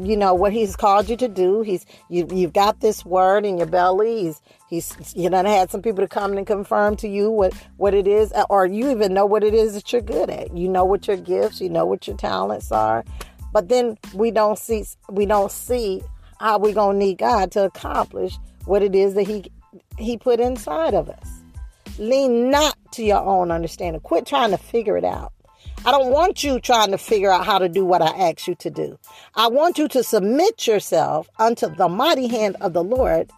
you 0.00 0.16
know, 0.16 0.34
what 0.34 0.52
He's 0.52 0.76
called 0.76 1.08
you 1.08 1.16
to 1.16 1.28
do. 1.28 1.62
He's 1.62 1.84
you, 2.08 2.26
you've 2.32 2.52
got 2.52 2.80
this 2.80 3.04
word 3.04 3.44
in 3.44 3.58
your 3.58 3.66
belly. 3.66 4.22
He's 4.22 4.42
He's 4.68 5.14
you 5.14 5.28
know 5.28 5.44
had 5.44 5.70
some 5.70 5.82
people 5.82 6.02
to 6.02 6.08
come 6.08 6.36
and 6.36 6.46
confirm 6.46 6.96
to 6.96 7.08
you 7.08 7.30
what 7.30 7.52
what 7.76 7.94
it 7.94 8.06
is, 8.06 8.32
uh, 8.32 8.44
or 8.48 8.66
you 8.66 8.90
even 8.90 9.12
know 9.14 9.26
what 9.26 9.44
it 9.44 9.54
is 9.54 9.74
that 9.74 9.92
you're 9.92 10.02
good 10.02 10.30
at. 10.30 10.56
You 10.56 10.68
know 10.68 10.84
what 10.84 11.06
your 11.06 11.16
gifts, 11.16 11.60
you 11.60 11.68
know 11.68 11.84
what 11.84 12.06
your 12.06 12.16
talents 12.16 12.72
are, 12.72 13.04
but 13.52 13.68
then 13.68 13.98
we 14.14 14.30
don't 14.30 14.58
see 14.58 14.84
we 15.10 15.26
don't 15.26 15.52
see 15.52 16.02
how 16.40 16.58
we're 16.58 16.74
gonna 16.74 16.98
need 16.98 17.18
God 17.18 17.52
to 17.52 17.64
accomplish 17.64 18.38
what 18.64 18.82
it 18.82 18.94
is 18.94 19.14
that 19.14 19.24
He 19.24 19.44
he 19.98 20.16
put 20.16 20.40
inside 20.40 20.94
of 20.94 21.08
us. 21.08 21.42
Lean 21.98 22.50
not 22.50 22.76
to 22.92 23.04
your 23.04 23.22
own 23.22 23.50
understanding. 23.50 24.00
Quit 24.00 24.26
trying 24.26 24.50
to 24.50 24.58
figure 24.58 24.96
it 24.96 25.04
out. 25.04 25.32
I 25.84 25.90
don't 25.90 26.12
want 26.12 26.44
you 26.44 26.60
trying 26.60 26.92
to 26.92 26.98
figure 26.98 27.30
out 27.30 27.44
how 27.44 27.58
to 27.58 27.68
do 27.68 27.84
what 27.84 28.02
I 28.02 28.30
ask 28.30 28.46
you 28.46 28.54
to 28.54 28.70
do. 28.70 28.98
I 29.34 29.48
want 29.48 29.78
you 29.78 29.88
to 29.88 30.04
submit 30.04 30.64
yourself 30.68 31.28
unto 31.40 31.74
the 31.74 31.88
mighty 31.88 32.28
hand 32.28 32.56
of 32.60 32.72
the 32.72 32.84
Lord, 32.84 33.32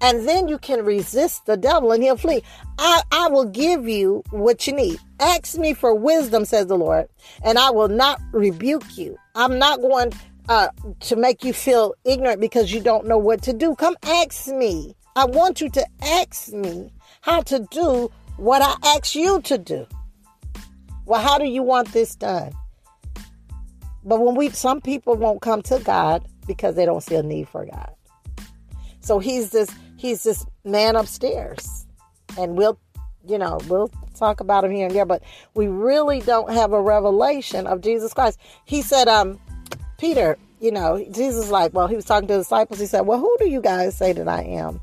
and 0.00 0.28
then 0.28 0.46
you 0.46 0.56
can 0.56 0.84
resist 0.84 1.46
the 1.46 1.56
devil 1.56 1.90
and 1.90 2.00
he'll 2.00 2.16
flee. 2.16 2.44
I, 2.78 3.02
I 3.10 3.28
will 3.28 3.44
give 3.44 3.88
you 3.88 4.22
what 4.30 4.68
you 4.68 4.72
need. 4.72 5.00
Ask 5.18 5.58
me 5.58 5.74
for 5.74 5.92
wisdom, 5.92 6.44
says 6.44 6.68
the 6.68 6.78
Lord, 6.78 7.08
and 7.44 7.58
I 7.58 7.70
will 7.70 7.88
not 7.88 8.20
rebuke 8.30 8.96
you. 8.96 9.18
I'm 9.34 9.58
not 9.58 9.80
going 9.80 10.12
uh, 10.48 10.68
to 11.00 11.16
make 11.16 11.42
you 11.42 11.52
feel 11.52 11.94
ignorant 12.04 12.40
because 12.40 12.72
you 12.72 12.80
don't 12.80 13.06
know 13.06 13.18
what 13.18 13.42
to 13.42 13.52
do. 13.52 13.74
Come 13.74 13.96
ask 14.04 14.46
me. 14.46 14.94
I 15.16 15.24
want 15.24 15.60
you 15.60 15.68
to 15.70 15.84
ask 16.02 16.52
me 16.52 16.92
how 17.20 17.42
to 17.42 17.66
do 17.72 18.12
what 18.36 18.62
I 18.62 18.76
ask 18.96 19.16
you 19.16 19.40
to 19.42 19.58
do. 19.58 19.88
Well, 21.10 21.20
how 21.20 21.38
do 21.38 21.44
you 21.44 21.64
want 21.64 21.92
this 21.92 22.14
done? 22.14 22.52
But 24.04 24.20
when 24.20 24.36
we, 24.36 24.50
some 24.50 24.80
people 24.80 25.16
won't 25.16 25.42
come 25.42 25.60
to 25.62 25.80
God 25.80 26.24
because 26.46 26.76
they 26.76 26.86
don't 26.86 27.00
see 27.00 27.16
a 27.16 27.22
need 27.24 27.48
for 27.48 27.66
God. 27.66 27.92
So 29.00 29.18
he's 29.18 29.50
this, 29.50 29.68
he's 29.96 30.22
this 30.22 30.46
man 30.64 30.94
upstairs, 30.94 31.84
and 32.38 32.56
we'll, 32.56 32.78
you 33.26 33.38
know, 33.38 33.58
we'll 33.66 33.90
talk 34.14 34.38
about 34.38 34.62
him 34.62 34.70
here 34.70 34.86
and 34.86 34.94
there. 34.94 35.04
But 35.04 35.24
we 35.54 35.66
really 35.66 36.20
don't 36.20 36.52
have 36.52 36.72
a 36.72 36.80
revelation 36.80 37.66
of 37.66 37.80
Jesus 37.80 38.14
Christ. 38.14 38.38
He 38.64 38.80
said, 38.80 39.08
um, 39.08 39.40
Peter, 39.98 40.38
you 40.60 40.70
know, 40.70 41.04
Jesus 41.10 41.50
like, 41.50 41.74
well, 41.74 41.88
he 41.88 41.96
was 41.96 42.04
talking 42.04 42.28
to 42.28 42.34
the 42.34 42.40
disciples. 42.42 42.78
He 42.78 42.86
said, 42.86 43.00
well, 43.00 43.18
who 43.18 43.36
do 43.40 43.48
you 43.48 43.60
guys 43.60 43.98
say 43.98 44.12
that 44.12 44.28
I 44.28 44.42
am? 44.42 44.80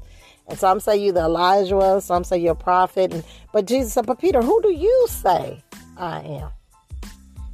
And 0.49 0.59
some 0.59 0.81
say 0.81 0.97
you 0.97 1.13
the 1.13 1.21
Elijah, 1.21 2.01
some 2.01 2.25
say 2.25 2.37
you're 2.37 2.51
a 2.51 2.55
prophet. 2.55 3.13
And, 3.13 3.23
but 3.53 3.65
Jesus 3.65 3.93
said, 3.93 4.05
But 4.05 4.19
Peter, 4.19 4.41
who 4.41 4.61
do 4.61 4.73
you 4.73 5.07
say 5.09 5.61
I 5.97 6.21
am? 6.21 6.49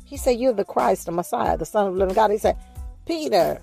He 0.05 0.17
said, 0.17 0.39
You're 0.39 0.53
the 0.53 0.65
Christ, 0.65 1.05
the 1.05 1.12
Messiah, 1.12 1.57
the 1.57 1.65
Son 1.65 1.88
of 1.88 1.93
the 1.93 2.00
living 2.00 2.15
God. 2.15 2.31
He 2.31 2.38
said, 2.38 2.57
Peter, 3.05 3.62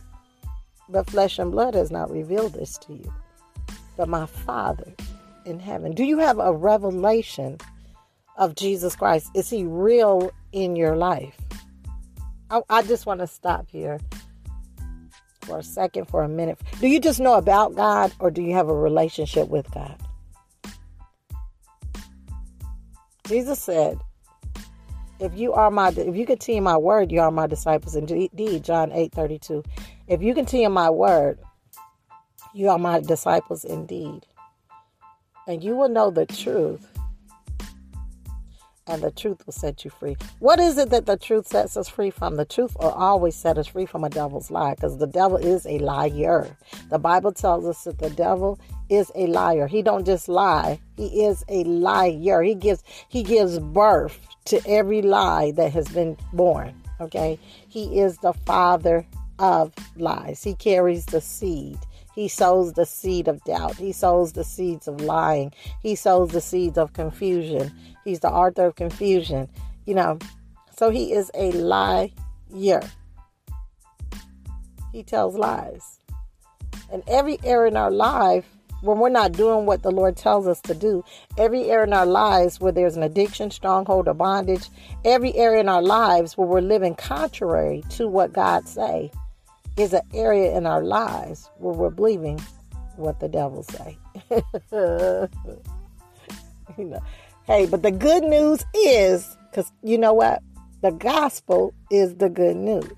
the 0.89 1.05
flesh 1.05 1.39
and 1.39 1.53
blood 1.53 1.75
has 1.75 1.91
not 1.91 2.11
revealed 2.11 2.55
this 2.55 2.77
to 2.79 2.95
you, 2.95 3.13
but 3.97 4.09
my 4.09 4.27
Father 4.27 4.93
in 5.45 5.61
heaven. 5.61 5.93
Do 5.93 6.05
you 6.05 6.19
have 6.19 6.39
a 6.39 6.53
revelation 6.53 7.59
of 8.37 8.55
Jesus 8.55 8.97
Christ? 8.97 9.31
Is 9.35 9.49
he 9.49 9.65
real 9.65 10.31
in 10.53 10.77
your 10.77 10.97
life? 10.97 11.37
I, 12.51 12.63
I 12.69 12.83
just 12.83 13.07
want 13.07 13.21
to 13.21 13.27
stop 13.27 13.67
here 13.71 14.01
for 15.43 15.59
a 15.59 15.63
second, 15.63 16.07
for 16.07 16.23
a 16.23 16.29
minute. 16.29 16.61
Do 16.81 16.89
you 16.89 17.01
just 17.01 17.21
know 17.21 17.35
about 17.35 17.75
God 17.75 18.13
or 18.19 18.31
do 18.31 18.43
you 18.43 18.55
have 18.55 18.69
a 18.69 18.75
relationship 18.75 19.49
with 19.49 19.71
God? 19.71 19.97
Jesus 23.27 23.61
said, 23.61 24.01
if 25.21 25.37
you 25.37 25.53
are 25.53 25.71
my 25.71 25.89
if 25.91 26.17
you 26.17 26.27
continue 26.27 26.63
my 26.63 26.77
word, 26.77 27.13
you 27.13 27.21
are 27.21 27.31
my 27.31 27.47
disciples 27.47 27.95
indeed. 27.95 28.65
John 28.65 28.91
8 28.93 29.13
32. 29.13 29.63
If 30.09 30.23
you 30.23 30.35
continue 30.35 30.71
my 30.71 30.91
word, 30.91 31.39
you 32.55 32.69
are 32.71 32.79
my 32.79 33.01
disciples 33.01 33.65
indeed. 33.65 34.27
And 35.47 35.63
you 35.63 35.77
will 35.77 35.89
know 35.89 36.11
the 36.11 36.27
truth, 36.27 36.87
and 38.87 39.03
the 39.03 39.11
truth 39.11 39.45
will 39.45 39.53
set 39.53 39.85
you 39.85 39.91
free. 39.91 40.17
What 40.39 40.59
is 40.59 40.79
it 40.79 40.91
that 40.91 41.07
the 41.07 41.17
truth 41.17 41.47
sets 41.47 41.77
us 41.77 41.89
free 41.89 42.11
from? 42.11 42.37
The 42.37 42.45
truth 42.45 42.77
will 42.81 42.91
always 42.91 43.35
set 43.35 43.59
us 43.59 43.67
free 43.67 43.87
from 43.87 44.05
a 44.05 44.11
devil's 44.11 44.51
lie 44.51 44.75
because 44.75 44.99
the 44.99 45.07
devil 45.07 45.37
is 45.37 45.67
a 45.67 45.79
liar. 45.79 46.57
The 46.89 46.99
Bible 46.99 47.33
tells 47.33 47.67
us 47.67 47.85
that 47.85 47.99
the 47.99 48.11
devil 48.11 48.59
is 48.91 49.11
a 49.15 49.27
liar. 49.27 49.67
He 49.67 49.83
don't 49.83 50.05
just 50.05 50.29
lie. 50.29 50.81
He 50.97 51.25
is 51.25 51.45
a 51.49 51.65
liar. 51.65 52.43
He 52.43 52.55
gives 52.55 52.83
he 53.09 53.23
gives 53.23 53.59
birth 53.59 54.19
to 54.47 54.61
every 54.67 55.03
lie 55.03 55.53
that 55.53 55.73
has 55.73 55.89
been 55.89 56.17
born. 56.33 56.75
Okay? 57.01 57.39
He 57.69 58.01
is 58.01 58.19
the 58.19 58.33
father 58.33 59.07
of 59.39 59.73
lies. 59.97 60.43
He 60.43 60.55
carries 60.55 61.07
the 61.07 61.21
seed. 61.21 61.79
He 62.15 62.29
sows 62.29 62.73
the 62.75 62.85
seed 62.85 63.29
of 63.29 63.43
doubt. 63.45 63.77
He 63.77 63.93
sows 63.93 64.33
the 64.33 64.45
seeds 64.45 64.89
of 64.89 65.01
lying. 65.01 65.53
He 65.83 65.95
sows 65.95 66.31
the 66.31 66.41
seeds 66.41 66.77
of 66.77 66.93
confusion. 66.93 67.73
He's 68.05 68.21
the 68.21 68.31
author 68.31 68.67
of 68.67 68.75
confusion. 68.75 69.49
You 69.87 69.95
know, 69.95 70.19
so 70.77 70.91
he 70.91 71.13
is 71.13 71.31
a 71.35 71.53
liar. 71.53 72.11
He 74.93 75.03
tells 75.05 75.37
lies. 75.37 76.01
And 76.93 77.05
every 77.07 77.39
area 77.45 77.71
in 77.71 77.77
our 77.77 77.91
life, 77.91 78.45
when 78.81 78.99
we're 78.99 79.09
not 79.09 79.33
doing 79.33 79.67
what 79.67 79.83
the 79.83 79.91
Lord 79.91 80.17
tells 80.17 80.47
us 80.47 80.61
to 80.63 80.75
do, 80.75 81.05
every 81.37 81.71
area 81.71 81.87
in 81.87 81.93
our 81.93 82.07
lives 82.07 82.61
where 82.61 82.73
there's 82.73 82.97
an 82.97 83.03
addiction, 83.03 83.51
stronghold, 83.51 84.09
or 84.09 84.15
bondage, 84.15 84.69
every 85.05 85.35
area 85.35 85.61
in 85.61 85.69
our 85.69 85.83
lives 85.83 86.37
where 86.37 86.47
we're 86.47 86.61
living 86.61 86.95
contrary 86.95 87.83
to 87.91 88.09
what 88.09 88.33
God 88.33 88.67
say, 88.69 89.11
is 89.77 89.93
an 89.93 90.03
area 90.15 90.57
in 90.57 90.67
our 90.67 90.83
lives 90.83 91.51
where 91.59 91.75
we're 91.75 91.91
believing 91.91 92.41
what 92.97 93.21
the 93.21 93.29
devil 93.29 93.63
say. 93.63 93.97
you 96.79 96.85
know. 96.85 97.01
Hey, 97.47 97.67
but 97.67 97.83
the 97.83 97.91
good 97.91 98.23
news 98.23 98.65
is 98.75 99.37
because 99.51 99.73
you 99.83 99.99
know 99.99 100.13
what? 100.13 100.43
The 100.83 100.93
gospel 100.93 101.75
is 101.91 102.17
the 102.17 102.29
good 102.29 102.57
news. 102.57 102.91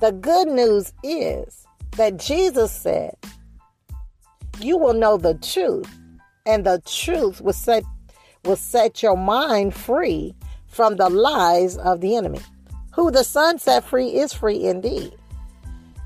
The 0.00 0.12
good 0.12 0.48
news 0.48 0.92
is 1.02 1.66
that 1.96 2.16
Jesus 2.16 2.72
said, 2.72 3.14
You 4.60 4.76
will 4.76 4.92
know 4.92 5.16
the 5.16 5.34
truth, 5.34 5.88
and 6.44 6.66
the 6.66 6.82
truth 6.84 7.40
will 7.40 7.54
set, 7.54 7.82
will 8.44 8.56
set 8.56 9.02
your 9.02 9.16
mind 9.16 9.74
free 9.74 10.34
from 10.66 10.96
the 10.96 11.08
lies 11.08 11.78
of 11.78 12.02
the 12.02 12.14
enemy. 12.14 12.40
Who 12.92 13.10
the 13.10 13.24
Son 13.24 13.58
set 13.58 13.84
free 13.84 14.08
is 14.08 14.34
free 14.34 14.66
indeed. 14.66 15.14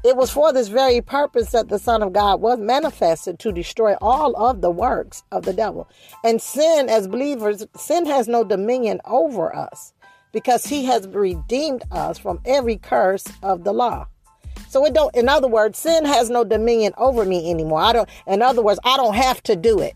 It 0.05 0.17
was 0.17 0.31
for 0.31 0.53
this 0.53 0.69
very 0.69 1.01
purpose 1.01 1.51
that 1.51 1.69
the 1.69 1.81
Son 1.81 2.01
of 2.03 2.13
God 2.13 2.41
was 2.41 2.61
manifested 2.61 3.41
to 3.41 3.51
destroy 3.51 3.95
all 4.01 4.37
of 4.37 4.61
the 4.61 4.71
works 4.71 5.25
of 5.33 5.45
the 5.45 5.53
devil. 5.53 5.89
And 6.23 6.41
sin, 6.41 6.89
as 6.89 7.09
believers, 7.09 7.67
sin 7.77 8.07
has 8.07 8.29
no 8.29 8.45
dominion 8.45 9.01
over 9.07 9.55
us 9.57 9.95
because 10.31 10.67
he 10.67 10.85
has 10.85 11.09
redeemed 11.09 11.83
us 11.91 12.19
from 12.19 12.41
every 12.45 12.77
curse 12.77 13.25
of 13.43 13.65
the 13.65 13.73
law. 13.73 14.07
So 14.75 14.85
it 14.85 14.93
don't 14.93 15.15
in 15.15 15.29
other 15.29 15.47
words, 15.47 15.79
sin 15.79 16.05
has 16.05 16.31
no 16.31 16.43
dominion 16.43 16.95
over 16.99 17.25
me 17.25 17.49
anymore. 17.49 17.81
I 17.81 17.93
don't 17.93 18.09
in 18.27 18.43
other 18.43 18.61
words, 18.61 18.81
I 18.83 18.97
don't 18.97 19.15
have 19.15 19.41
to 19.45 19.55
do 19.55 19.79
it. 19.79 19.95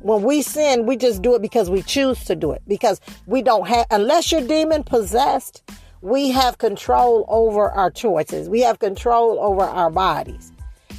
When 0.00 0.22
we 0.22 0.42
sin, 0.42 0.84
we 0.84 0.98
just 0.98 1.22
do 1.22 1.34
it 1.34 1.40
because 1.40 1.70
we 1.70 1.80
choose 1.80 2.22
to 2.24 2.36
do 2.36 2.52
it. 2.52 2.60
Because 2.68 3.00
we 3.24 3.40
don't 3.40 3.66
have 3.66 3.86
unless 3.90 4.30
you're 4.30 4.46
demon 4.46 4.84
possessed, 4.84 5.62
we 6.02 6.30
have 6.30 6.58
control 6.58 7.24
over 7.26 7.70
our 7.70 7.90
choices. 7.90 8.50
We 8.50 8.60
have 8.60 8.80
control 8.80 9.38
over 9.40 9.62
our 9.62 9.88
bodies. 9.88 10.52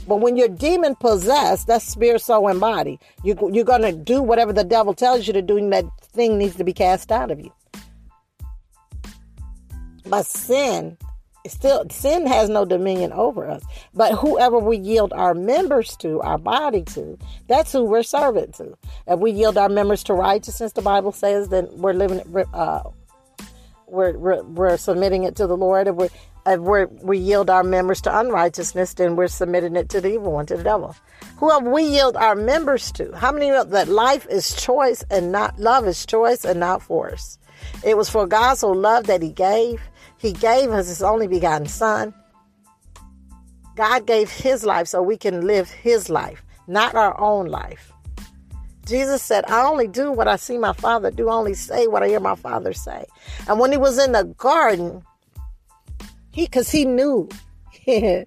But 0.08 0.16
when 0.16 0.36
you're 0.36 0.48
demon 0.48 0.96
possessed, 0.96 1.68
that's 1.68 1.86
spirit, 1.86 2.20
soul, 2.20 2.48
and 2.48 2.60
body. 2.60 3.00
You, 3.24 3.38
you're 3.54 3.64
going 3.64 3.84
to 3.84 3.92
do 3.92 4.24
whatever 4.24 4.54
the 4.54 4.64
devil 4.64 4.96
tells 4.96 5.28
you 5.28 5.34
to 5.34 5.42
do, 5.44 5.58
and 5.58 5.72
that 5.72 5.86
thing 6.02 6.40
needs 6.40 6.56
to 6.56 6.64
be 6.64 6.74
cast 6.74 7.12
out 7.12 7.30
of 7.30 7.40
you. 7.40 7.54
But 10.04 10.26
sin, 10.26 10.98
still, 11.48 11.86
sin 11.90 12.28
has 12.28 12.50
no 12.50 12.66
dominion 12.66 13.12
over 13.12 13.50
us. 13.50 13.64
But 13.94 14.14
whoever 14.14 14.60
we 14.60 14.78
yield 14.78 15.14
our 15.14 15.34
members 15.34 15.96
to, 15.98 16.22
our 16.22 16.38
body 16.38 16.84
to, 16.84 17.18
that's 17.48 17.72
who 17.72 17.84
we're 17.84 18.04
servant 18.04 18.56
to. 18.56 18.78
If 19.08 19.20
we 19.20 19.32
yield 19.32 19.58
our 19.58 19.70
members 19.70 20.04
to 20.06 20.14
righteousness, 20.14 20.74
the 20.74 20.82
Bible 20.82 21.12
says, 21.12 21.50
then 21.50 21.68
we're 21.72 21.94
living, 21.94 22.22
uh, 22.54 22.84
we're, 23.88 24.18
we're, 24.18 24.44
we're 24.44 24.78
submitting 24.78 25.24
it 25.24 25.36
to 25.36 25.48
the 25.48 25.58
Lord. 25.58 25.88
If, 25.88 25.96
we 25.96 26.08
if 26.46 26.60
we 26.60 26.86
we 26.86 27.18
yield 27.18 27.50
our 27.50 27.64
members 27.64 28.02
to 28.02 28.20
unrighteousness, 28.20 28.96
then 28.96 29.16
we're 29.16 29.28
submitting 29.28 29.76
it 29.76 29.90
to 29.90 30.02
the 30.02 30.14
evil 30.14 30.34
one, 30.34 30.46
to 30.48 30.58
the 30.58 30.64
devil. 30.64 30.96
Whoever 31.38 31.70
we 31.70 31.84
yield 31.84 32.18
our 32.18 32.36
members 32.36 32.92
to, 32.94 33.16
how 33.16 33.32
many 33.32 33.50
know 33.50 33.64
that 33.64 33.88
life 33.88 34.28
is 34.30 34.54
choice 34.54 35.04
and 35.10 35.32
not 35.32 35.60
love 35.60 35.88
is 35.88 36.06
choice 36.06 36.44
and 36.44 36.60
not 36.60 36.82
force? 36.82 37.38
It 37.84 37.96
was 37.96 38.10
for 38.10 38.28
God 38.28 38.56
so 38.56 38.72
loved 38.72 39.08
that 39.08 39.22
He 39.22 39.32
gave. 39.32 39.82
He 40.24 40.32
gave 40.32 40.72
us 40.72 40.88
His 40.88 41.04
only 41.04 41.28
begotten 41.28 41.68
Son. 41.68 42.14
God 43.76 44.08
gave 44.08 44.32
His 44.32 44.64
life 44.64 44.88
so 44.88 45.02
we 45.02 45.18
can 45.18 45.46
live 45.46 45.70
His 45.70 46.10
life, 46.10 46.46
not 46.66 46.96
our 46.96 47.20
own 47.20 47.48
life. 47.48 47.92
Jesus 48.86 49.22
said, 49.22 49.44
I 49.50 49.66
only 49.66 49.90
do 49.90 50.14
what 50.14 50.30
I 50.30 50.38
see 50.38 50.58
my 50.58 50.72
Father 50.72 51.12
do, 51.12 51.28
I 51.28 51.34
only 51.34 51.56
say 51.56 51.88
what 51.88 52.04
I 52.04 52.08
hear 52.08 52.22
my 52.22 52.36
Father 52.36 52.72
say. 52.72 53.06
And 53.50 53.60
when 53.60 53.74
he 53.74 53.78
was 53.78 54.02
in 54.02 54.14
the 54.14 54.24
garden, 54.24 55.04
he, 56.32 56.46
because 56.46 56.72
he 56.72 56.86
knew, 56.86 57.28
he 57.72 58.26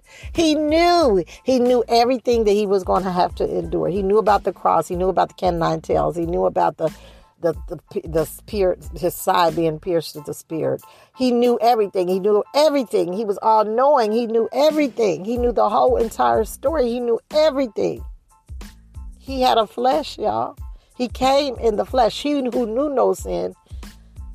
knew, 0.53 1.23
he 1.43 1.57
knew 1.57 1.83
everything 1.87 2.43
that 2.43 2.51
he 2.51 2.67
was 2.67 2.83
going 2.83 3.03
to 3.05 3.11
have 3.11 3.33
to 3.35 3.57
endure. 3.57 3.87
He 3.87 4.03
knew 4.03 4.19
about 4.19 4.43
the 4.43 4.53
cross, 4.53 4.87
he 4.87 4.95
knew 4.95 5.09
about 5.09 5.29
the 5.29 5.35
can 5.35 5.57
nine 5.57 5.81
tails, 5.81 6.15
he 6.15 6.27
knew 6.27 6.45
about 6.45 6.77
the 6.77 6.95
the 7.41 7.53
the 7.67 8.01
the 8.07 8.25
spirit, 8.25 8.83
his 8.95 9.15
side 9.15 9.55
being 9.55 9.79
pierced 9.79 10.15
with 10.15 10.25
the 10.25 10.33
spirit. 10.33 10.81
He 11.15 11.31
knew 11.31 11.57
everything. 11.61 12.07
He 12.07 12.19
knew 12.19 12.43
everything. 12.55 13.13
He 13.13 13.25
was 13.25 13.39
all 13.41 13.65
knowing. 13.65 14.11
He 14.11 14.27
knew 14.27 14.49
everything. 14.51 15.25
He 15.25 15.37
knew 15.37 15.51
the 15.51 15.69
whole 15.69 15.97
entire 15.97 16.45
story. 16.45 16.89
He 16.89 16.99
knew 16.99 17.19
everything. 17.31 18.03
He 19.19 19.41
had 19.41 19.57
a 19.57 19.67
flesh, 19.67 20.17
y'all. 20.17 20.55
He 20.95 21.07
came 21.07 21.55
in 21.55 21.75
the 21.75 21.85
flesh. 21.85 22.21
He 22.21 22.31
who 22.31 22.65
knew 22.65 22.89
no 22.89 23.13
sin 23.13 23.53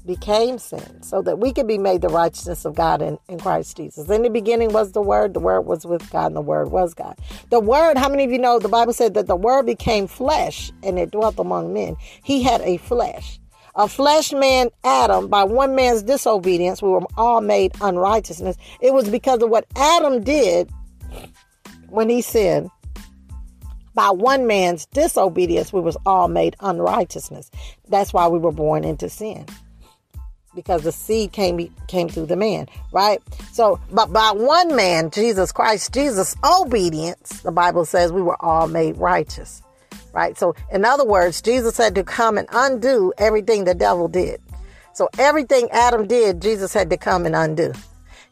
became 0.07 0.59
sin 0.59 1.03
so 1.03 1.23
that 1.23 1.39
we 1.39 1.53
could 1.53 1.69
be 1.69 1.79
made 1.79 2.03
the 2.03 2.09
righteousness 2.09 2.65
of 2.65 2.75
God 2.75 3.03
in, 3.03 3.19
in 3.29 3.39
Christ 3.39 3.77
Jesus. 3.77 4.09
In 4.09 4.23
the 4.23 4.31
beginning 4.31 4.73
was 4.73 4.93
the 4.93 5.03
Word, 5.03 5.35
the 5.35 5.41
Word 5.41 5.63
was 5.63 5.87
with 5.87 6.09
God, 6.11 6.27
and 6.27 6.37
the 6.37 6.41
Word 6.41 6.71
was 6.71 6.95
God. 6.95 7.17
The 7.51 7.61
Word, 7.61 7.97
how 7.97 8.09
many 8.09 8.25
of 8.25 8.31
you 8.31 8.39
know 8.39 8.59
the 8.59 8.69
Bible 8.69 8.93
said 8.93 9.15
that 9.15 9.27
the 9.27 9.37
Word 9.37 9.67
became 9.67 10.07
flesh 10.07 10.73
and 10.83 10.99
it 10.99 11.11
dwelt 11.11 11.39
among 11.39 11.73
men? 11.73 11.97
He 12.23 12.43
had 12.43 12.61
a 12.63 12.79
flesh. 12.79 13.39
A 13.75 13.89
flesh 13.89 14.33
man, 14.33 14.69
Adam, 14.85 15.29
by 15.29 15.45
one 15.45 15.75
man's 15.75 16.03
disobedience, 16.03 16.83
we 16.83 16.91
were 16.91 17.07
all 17.17 17.41
made 17.41 17.73
unrighteousness. 17.81 18.57
It 18.81 18.93
was 18.93 19.09
because 19.09 19.43
of 19.43 19.49
what 19.49 19.67
Adam 19.77 20.23
did 20.23 20.71
when 21.89 22.11
he 22.11 22.21
sinned 22.21 22.71
by 23.95 24.11
one 24.11 24.47
man's 24.47 24.87
disobedience, 24.87 25.73
we 25.73 25.81
was 25.81 25.97
all 26.07 26.29
made 26.29 26.57
unrighteousness. 26.61 27.51
That's 27.89 28.13
why 28.13 28.29
we 28.29 28.39
were 28.39 28.53
born 28.53 28.85
into 28.85 29.09
sin. 29.09 29.47
Because 30.55 30.83
the 30.83 30.93
seed 30.93 31.33
came 31.33 31.75
came 31.89 32.09
through 32.09 32.27
the 32.27 32.37
man, 32.37 32.69
right? 32.93 33.23
So, 33.53 33.81
but 33.91 34.13
by 34.13 34.33
one 34.33 34.77
man, 34.77 35.11
Jesus 35.11 35.51
Christ, 35.51 35.95
Jesus' 35.95 36.37
obedience, 36.45 37.41
the 37.41 37.53
Bible 37.53 37.85
says 37.87 38.13
we 38.13 38.21
were 38.23 38.37
all 38.41 38.69
made 38.69 38.99
righteous, 38.99 39.63
right? 40.13 40.37
So, 40.37 40.55
in 40.71 40.85
other 40.85 41.07
words, 41.07 41.41
Jesus 41.41 41.79
had 41.79 41.95
to 41.95 42.05
come 42.05 42.37
and 42.37 42.49
undo 42.53 43.13
everything 43.17 43.65
the 43.65 43.75
devil 43.75 44.09
did. 44.09 44.43
So, 44.93 45.09
everything 45.19 45.71
Adam 45.71 46.07
did, 46.07 46.43
Jesus 46.43 46.75
had 46.75 46.91
to 46.91 46.99
come 46.99 47.25
and 47.25 47.35
undo. 47.35 47.73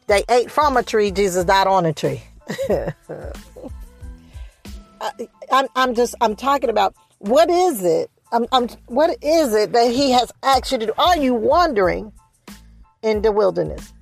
They 0.05 0.23
ate 0.29 0.51
from 0.51 0.77
a 0.77 0.83
tree, 0.83 1.09
Jesus 1.09 1.43
died 1.45 1.67
on 1.67 1.85
a 1.85 1.93
tree. 1.93 2.21
I'm, 5.51 5.67
I'm 5.75 5.95
just, 5.95 6.15
I'm 6.21 6.35
talking 6.35 6.69
about 6.69 6.95
what 7.19 7.49
is 7.49 7.83
it? 7.83 8.11
I'm, 8.31 8.45
I'm, 8.53 8.69
what 8.87 9.17
is 9.21 9.53
it 9.53 9.73
that 9.73 9.91
he 9.91 10.11
has 10.11 10.31
asked 10.41 10.71
you 10.71 10.77
to 10.77 10.85
do? 10.87 10.93
Are 10.97 11.17
you 11.17 11.33
wandering 11.33 12.13
in 13.01 13.21
the 13.21 13.31
wilderness? 13.31 13.93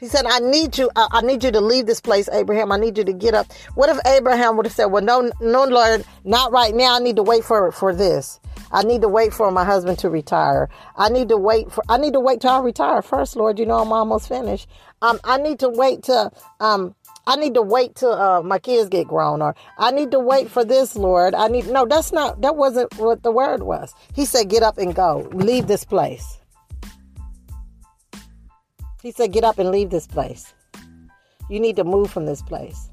He 0.00 0.08
said, 0.08 0.26
I 0.26 0.40
need 0.40 0.76
you, 0.76 0.90
I, 0.96 1.08
I, 1.10 1.20
need 1.22 1.42
you 1.44 1.50
to 1.52 1.60
leave 1.60 1.86
this 1.86 2.00
place, 2.00 2.28
Abraham. 2.30 2.72
I 2.72 2.76
need 2.76 2.98
you 2.98 3.04
to 3.04 3.12
get 3.12 3.34
up. 3.34 3.46
What 3.76 3.88
if 3.88 3.98
Abraham 4.04 4.56
would 4.56 4.66
have 4.66 4.74
said, 4.74 4.86
Well, 4.86 5.02
no, 5.02 5.30
no, 5.40 5.64
Lord, 5.64 6.04
not 6.24 6.52
right 6.52 6.74
now. 6.74 6.96
I 6.96 6.98
need 6.98 7.16
to 7.16 7.22
wait 7.22 7.44
for, 7.44 7.70
for 7.72 7.94
this. 7.94 8.40
I 8.72 8.82
need 8.82 9.02
to 9.02 9.08
wait 9.08 9.32
for 9.32 9.50
my 9.52 9.64
husband 9.64 9.98
to 10.00 10.10
retire. 10.10 10.68
I 10.96 11.08
need 11.08 11.28
to 11.28 11.36
wait 11.36 11.70
for, 11.70 11.84
I 11.88 11.98
need 11.98 12.12
to 12.14 12.20
wait 12.20 12.40
till 12.40 12.50
I 12.50 12.60
retire 12.60 13.00
first, 13.00 13.36
Lord. 13.36 13.60
You 13.60 13.66
know, 13.66 13.78
I'm 13.78 13.92
almost 13.92 14.28
finished. 14.28 14.68
Um, 15.00 15.20
I 15.22 15.38
need 15.38 15.60
to 15.60 15.68
wait 15.68 16.02
to, 16.04 16.32
um, 16.58 16.95
I 17.26 17.36
need 17.36 17.54
to 17.54 17.62
wait 17.62 17.96
till 17.96 18.12
uh, 18.12 18.42
my 18.42 18.58
kids 18.58 18.88
get 18.88 19.08
grown, 19.08 19.42
or 19.42 19.54
I 19.78 19.90
need 19.90 20.12
to 20.12 20.20
wait 20.20 20.48
for 20.50 20.64
this, 20.64 20.94
Lord. 20.94 21.34
I 21.34 21.48
need 21.48 21.66
no. 21.66 21.84
That's 21.84 22.12
not. 22.12 22.40
That 22.42 22.56
wasn't 22.56 22.94
what 22.98 23.22
the 23.22 23.32
word 23.32 23.64
was. 23.64 23.94
He 24.14 24.24
said, 24.24 24.48
"Get 24.48 24.62
up 24.62 24.78
and 24.78 24.94
go. 24.94 25.28
Leave 25.32 25.66
this 25.66 25.84
place." 25.84 26.38
He 29.02 29.10
said, 29.10 29.32
"Get 29.32 29.44
up 29.44 29.58
and 29.58 29.70
leave 29.70 29.90
this 29.90 30.06
place. 30.06 30.54
You 31.50 31.58
need 31.58 31.76
to 31.76 31.84
move 31.84 32.10
from 32.10 32.26
this 32.26 32.42
place." 32.42 32.90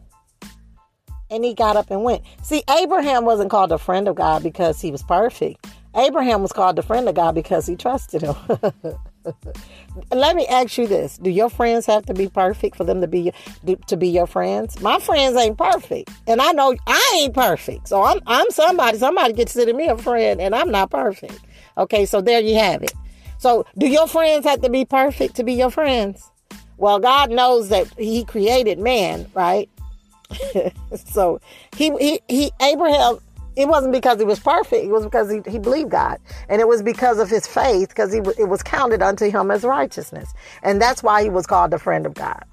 And 1.30 1.44
he 1.44 1.54
got 1.54 1.76
up 1.76 1.90
and 1.90 2.04
went. 2.04 2.24
See, 2.44 2.64
Abraham 2.70 3.26
wasn't 3.26 3.50
called 3.50 3.72
a 3.72 3.78
friend 3.78 4.08
of 4.08 4.16
God 4.16 4.44
because 4.44 4.82
he 4.82 4.92
was 4.92 5.02
perfect. 5.04 5.66
Abraham 5.96 6.42
was 6.42 6.52
called 6.52 6.76
the 6.76 6.84
friend 6.84 7.08
of 7.08 7.16
God 7.16 7.34
because 7.36 7.66
he 7.66 7.76
trusted 7.76 8.24
him. 8.24 8.36
Let 10.12 10.36
me 10.36 10.48
ask 10.48 10.78
you 10.78 10.88
this: 10.88 11.18
Do 11.18 11.30
your 11.30 11.50
friends 11.50 11.86
have 11.86 12.06
to 12.08 12.14
be 12.14 12.28
perfect 12.28 12.76
for 12.76 12.84
them 12.84 13.02
to 13.02 13.08
be 13.08 13.32
to 13.88 13.98
be 13.98 14.10
your 14.10 14.28
friends? 14.28 14.82
My 14.82 15.00
friends 15.00 15.38
ain't 15.38 15.58
perfect, 15.58 16.12
and 16.28 16.42
I 16.42 16.52
know 16.52 16.76
I 16.88 17.20
ain't 17.22 17.34
perfect. 17.34 17.88
So 17.88 18.04
I'm 18.04 18.20
I'm 18.28 18.50
somebody. 18.50 18.98
Somebody 18.98 19.34
gets 19.34 19.54
to 19.54 19.74
me 19.74 19.88
a 19.88 19.98
friend, 19.98 20.42
and 20.42 20.54
I'm 20.54 20.72
not 20.72 20.92
perfect. 20.92 21.40
Okay, 21.78 22.06
so 22.06 22.22
there 22.22 22.42
you 22.42 22.56
have 22.56 22.84
it. 22.84 22.94
So 23.38 23.66
do 23.78 23.88
your 23.88 24.08
friends 24.08 24.46
have 24.46 24.62
to 24.62 24.70
be 24.70 24.86
perfect 24.86 25.36
to 25.36 25.44
be 25.44 25.54
your 25.54 25.72
friends? 25.72 26.30
Well, 26.78 27.00
God 27.00 27.32
knows 27.32 27.70
that 27.70 27.88
He 27.98 28.26
created 28.26 28.80
man, 28.80 29.30
right? 29.34 29.70
so 31.06 31.40
he, 31.76 31.92
he 32.00 32.22
he 32.28 32.52
Abraham 32.62 33.20
it 33.56 33.68
wasn't 33.68 33.94
because 33.94 34.20
he 34.20 34.26
was 34.26 34.40
perfect. 34.40 34.86
It 34.86 34.92
was 34.92 35.04
because 35.06 35.32
he, 35.32 35.42
he 35.50 35.60
believed 35.60 35.92
God. 35.92 36.20
And 36.50 36.62
it 36.62 36.68
was 36.68 36.82
because 36.82 37.20
of 37.20 37.30
his 37.30 37.48
faith, 37.48 37.90
because 37.90 38.14
he, 38.14 38.20
it 38.38 38.50
was 38.50 38.64
counted 38.64 39.02
unto 39.02 39.30
him 39.30 39.52
as 39.52 39.64
righteousness. 39.64 40.34
And 40.64 40.82
that's 40.82 41.04
why 41.04 41.24
he 41.24 41.30
was 41.30 41.48
called 41.48 41.72
the 41.72 41.80
friend 41.80 42.06
of 42.06 42.14
God. 42.16 42.44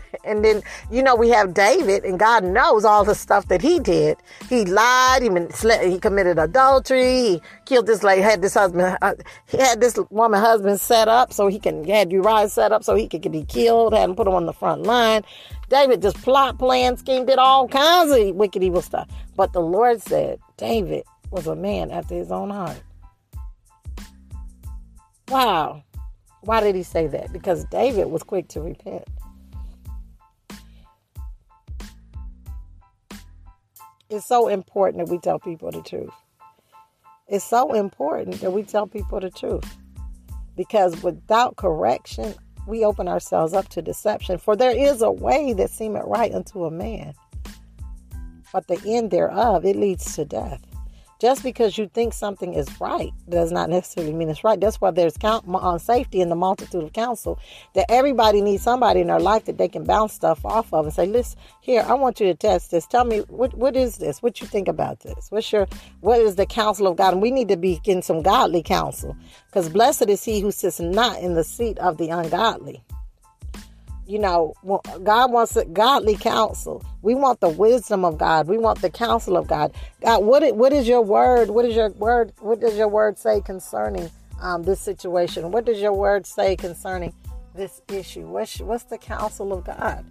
And 0.24 0.44
then, 0.44 0.62
you 0.90 1.04
know, 1.04 1.14
we 1.14 1.28
have 1.28 1.54
David, 1.54 2.04
and 2.04 2.18
God 2.18 2.42
knows 2.42 2.84
all 2.84 3.04
the 3.04 3.14
stuff 3.14 3.46
that 3.46 3.62
he 3.62 3.78
did. 3.78 4.16
He 4.48 4.64
lied, 4.64 5.22
he, 5.22 5.88
he 5.88 6.00
committed 6.00 6.36
adultery, 6.36 7.02
he 7.02 7.42
killed 7.64 7.86
this 7.86 8.02
lady, 8.02 8.22
had 8.22 8.42
this 8.42 8.54
husband, 8.54 8.98
uh, 9.02 9.14
he 9.46 9.58
had 9.58 9.80
this 9.80 9.96
woman 10.10 10.40
husband 10.40 10.80
set 10.80 11.06
up 11.06 11.32
so 11.32 11.46
he 11.46 11.60
can, 11.60 11.84
had 11.84 12.10
Uriah 12.10 12.48
set 12.48 12.72
up 12.72 12.82
so 12.82 12.96
he 12.96 13.06
could 13.06 13.30
be 13.30 13.44
killed, 13.44 13.92
had 13.92 14.10
him 14.10 14.16
put 14.16 14.26
him 14.26 14.34
on 14.34 14.46
the 14.46 14.52
front 14.52 14.82
line. 14.82 15.22
David 15.68 16.02
just 16.02 16.20
plot, 16.22 16.58
plan, 16.58 16.96
scheme, 16.96 17.26
did 17.26 17.38
all 17.38 17.68
kinds 17.68 18.10
of 18.10 18.34
wicked, 18.34 18.62
evil 18.64 18.82
stuff. 18.82 19.08
But 19.36 19.52
the 19.52 19.60
Lord 19.60 20.00
said 20.02 20.40
David 20.56 21.04
was 21.30 21.46
a 21.46 21.56
man 21.56 21.90
after 21.90 22.14
his 22.14 22.30
own 22.30 22.50
heart. 22.50 22.82
Wow. 25.28 25.82
Why 26.42 26.60
did 26.60 26.76
he 26.76 26.84
say 26.84 27.08
that? 27.08 27.32
Because 27.32 27.64
David 27.64 28.06
was 28.06 28.22
quick 28.22 28.46
to 28.48 28.60
repent. 28.60 29.04
It's 34.08 34.26
so 34.26 34.48
important 34.48 35.04
that 35.04 35.12
we 35.12 35.18
tell 35.18 35.38
people 35.40 35.70
the 35.72 35.82
truth. 35.82 36.14
It's 37.26 37.44
so 37.44 37.72
important 37.72 38.40
that 38.40 38.52
we 38.52 38.62
tell 38.62 38.86
people 38.86 39.18
the 39.18 39.30
truth. 39.30 39.76
Because 40.56 41.02
without 41.02 41.56
correction, 41.56 42.34
we 42.68 42.84
open 42.84 43.08
ourselves 43.08 43.52
up 43.52 43.68
to 43.70 43.82
deception. 43.82 44.38
For 44.38 44.54
there 44.54 44.70
is 44.70 45.02
a 45.02 45.10
way 45.10 45.52
that 45.54 45.70
seemeth 45.70 46.04
right 46.06 46.32
unto 46.32 46.64
a 46.64 46.70
man, 46.70 47.14
but 48.52 48.68
the 48.68 48.80
end 48.86 49.10
thereof, 49.10 49.64
it 49.64 49.76
leads 49.76 50.14
to 50.14 50.24
death. 50.24 50.62
Just 51.18 51.42
because 51.42 51.78
you 51.78 51.88
think 51.88 52.12
something 52.12 52.52
is 52.52 52.68
right 52.78 53.10
does 53.28 53.50
not 53.50 53.70
necessarily 53.70 54.12
mean 54.12 54.28
it's 54.28 54.44
right. 54.44 54.60
That's 54.60 54.80
why 54.80 54.90
there's 54.90 55.16
count 55.16 55.46
on 55.48 55.76
uh, 55.76 55.78
safety 55.78 56.20
in 56.20 56.28
the 56.28 56.34
multitude 56.34 56.82
of 56.82 56.92
counsel. 56.92 57.38
That 57.74 57.86
everybody 57.88 58.42
needs 58.42 58.62
somebody 58.62 59.00
in 59.00 59.06
their 59.06 59.18
life 59.18 59.46
that 59.46 59.56
they 59.56 59.68
can 59.68 59.84
bounce 59.84 60.12
stuff 60.12 60.44
off 60.44 60.74
of 60.74 60.84
and 60.84 60.94
say, 60.94 61.06
"Listen, 61.06 61.38
here, 61.62 61.84
I 61.88 61.94
want 61.94 62.20
you 62.20 62.26
to 62.26 62.34
test 62.34 62.70
this. 62.70 62.86
Tell 62.86 63.04
me 63.04 63.20
what 63.28 63.54
what 63.54 63.76
is 63.76 63.96
this? 63.96 64.22
What 64.22 64.42
you 64.42 64.46
think 64.46 64.68
about 64.68 65.00
this? 65.00 65.30
What's 65.30 65.50
your 65.50 65.66
what 66.00 66.20
is 66.20 66.36
the 66.36 66.44
counsel 66.46 66.86
of 66.86 66.96
God?" 66.96 67.14
And 67.14 67.22
we 67.22 67.30
need 67.30 67.48
to 67.48 67.56
be 67.56 67.80
in 67.84 68.02
some 68.02 68.20
godly 68.20 68.62
counsel, 68.62 69.16
because 69.46 69.70
blessed 69.70 70.10
is 70.10 70.22
he 70.22 70.40
who 70.40 70.50
sits 70.50 70.80
not 70.80 71.18
in 71.20 71.32
the 71.32 71.44
seat 71.44 71.78
of 71.78 71.96
the 71.96 72.10
ungodly 72.10 72.82
you 74.06 74.18
know, 74.18 74.54
God 75.02 75.32
wants 75.32 75.56
a 75.56 75.64
godly 75.64 76.16
counsel. 76.16 76.84
We 77.02 77.14
want 77.14 77.40
the 77.40 77.48
wisdom 77.48 78.04
of 78.04 78.18
God. 78.18 78.46
We 78.46 78.58
want 78.58 78.80
the 78.80 78.90
counsel 78.90 79.36
of 79.36 79.48
God. 79.48 79.72
God, 80.00 80.24
what 80.24 80.54
what 80.56 80.72
is 80.72 80.86
your 80.86 81.02
word? 81.02 81.50
What 81.50 81.64
is 81.64 81.74
your 81.74 81.90
word? 81.90 82.32
What 82.40 82.60
does 82.60 82.76
your 82.76 82.88
word 82.88 83.18
say 83.18 83.40
concerning 83.40 84.10
um, 84.40 84.62
this 84.62 84.80
situation? 84.80 85.50
What 85.50 85.64
does 85.64 85.80
your 85.80 85.92
word 85.92 86.26
say 86.26 86.56
concerning 86.56 87.12
this 87.54 87.82
issue? 87.88 88.26
What's 88.26 88.60
what's 88.60 88.84
the 88.84 88.98
counsel 88.98 89.52
of 89.52 89.64
God? 89.64 90.04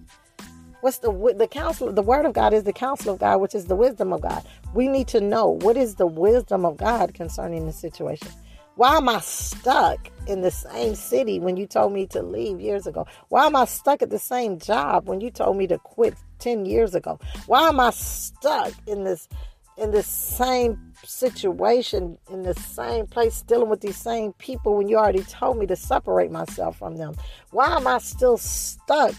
What's 0.82 1.00
the 1.00 1.12
the 1.38 1.48
counsel? 1.48 1.92
The 1.94 2.02
word 2.02 2.26
of 2.26 2.34
God 2.34 2.54
is 2.54 2.64
the 2.64 2.74
counsel 2.74 3.14
of 3.14 3.20
God, 3.20 3.40
which 3.40 3.56
is 3.56 3.66
the 3.66 3.76
wisdom 3.76 4.12
of 4.14 4.22
God. 4.22 4.46
We 4.74 4.88
need 4.88 5.08
to 5.10 5.22
know 5.22 5.48
what 5.48 5.78
is 5.78 5.96
the 5.96 6.08
wisdom 6.08 6.66
of 6.66 6.78
God 6.78 7.14
concerning 7.14 7.66
the 7.66 7.74
situation. 7.74 8.28
Why 8.76 8.98
am 8.98 9.08
I 9.08 9.22
stuck 9.22 10.12
in 10.28 10.42
the 10.42 10.52
same 10.52 10.96
city 10.96 11.40
when 11.40 11.56
you 11.56 11.66
told 11.66 11.94
me 11.94 12.08
to 12.08 12.22
leave 12.22 12.60
years 12.60 12.86
ago? 12.86 13.08
Why 13.30 13.46
am 13.46 13.56
I 13.56 13.64
stuck 13.64 14.02
at 14.02 14.10
the 14.10 14.20
same 14.20 14.60
job 14.60 15.08
when 15.08 15.22
you 15.22 15.32
told 15.32 15.56
me 15.56 15.66
to 15.68 15.78
quit 15.78 16.16
10 16.40 16.66
years 16.66 16.94
ago? 16.94 17.18
Why 17.46 17.70
am 17.70 17.80
I 17.80 17.92
stuck 17.92 18.74
in 18.86 19.06
this 19.06 19.30
in 19.78 19.92
the 19.92 20.04
same 20.04 20.94
situation, 21.04 22.18
in 22.30 22.44
the 22.44 22.54
same 22.54 23.08
place, 23.08 23.42
dealing 23.44 23.70
with 23.70 23.80
these 23.80 23.98
same 23.98 24.34
people 24.34 24.76
when 24.76 24.90
you 24.90 24.98
already 24.98 25.24
told 25.24 25.58
me 25.58 25.66
to 25.68 25.76
separate 25.78 26.32
myself 26.32 26.78
from 26.78 26.98
them? 26.98 27.14
Why 27.52 27.78
am 27.78 27.88
I 27.88 28.00
still 28.00 28.38
stuck 28.38 29.14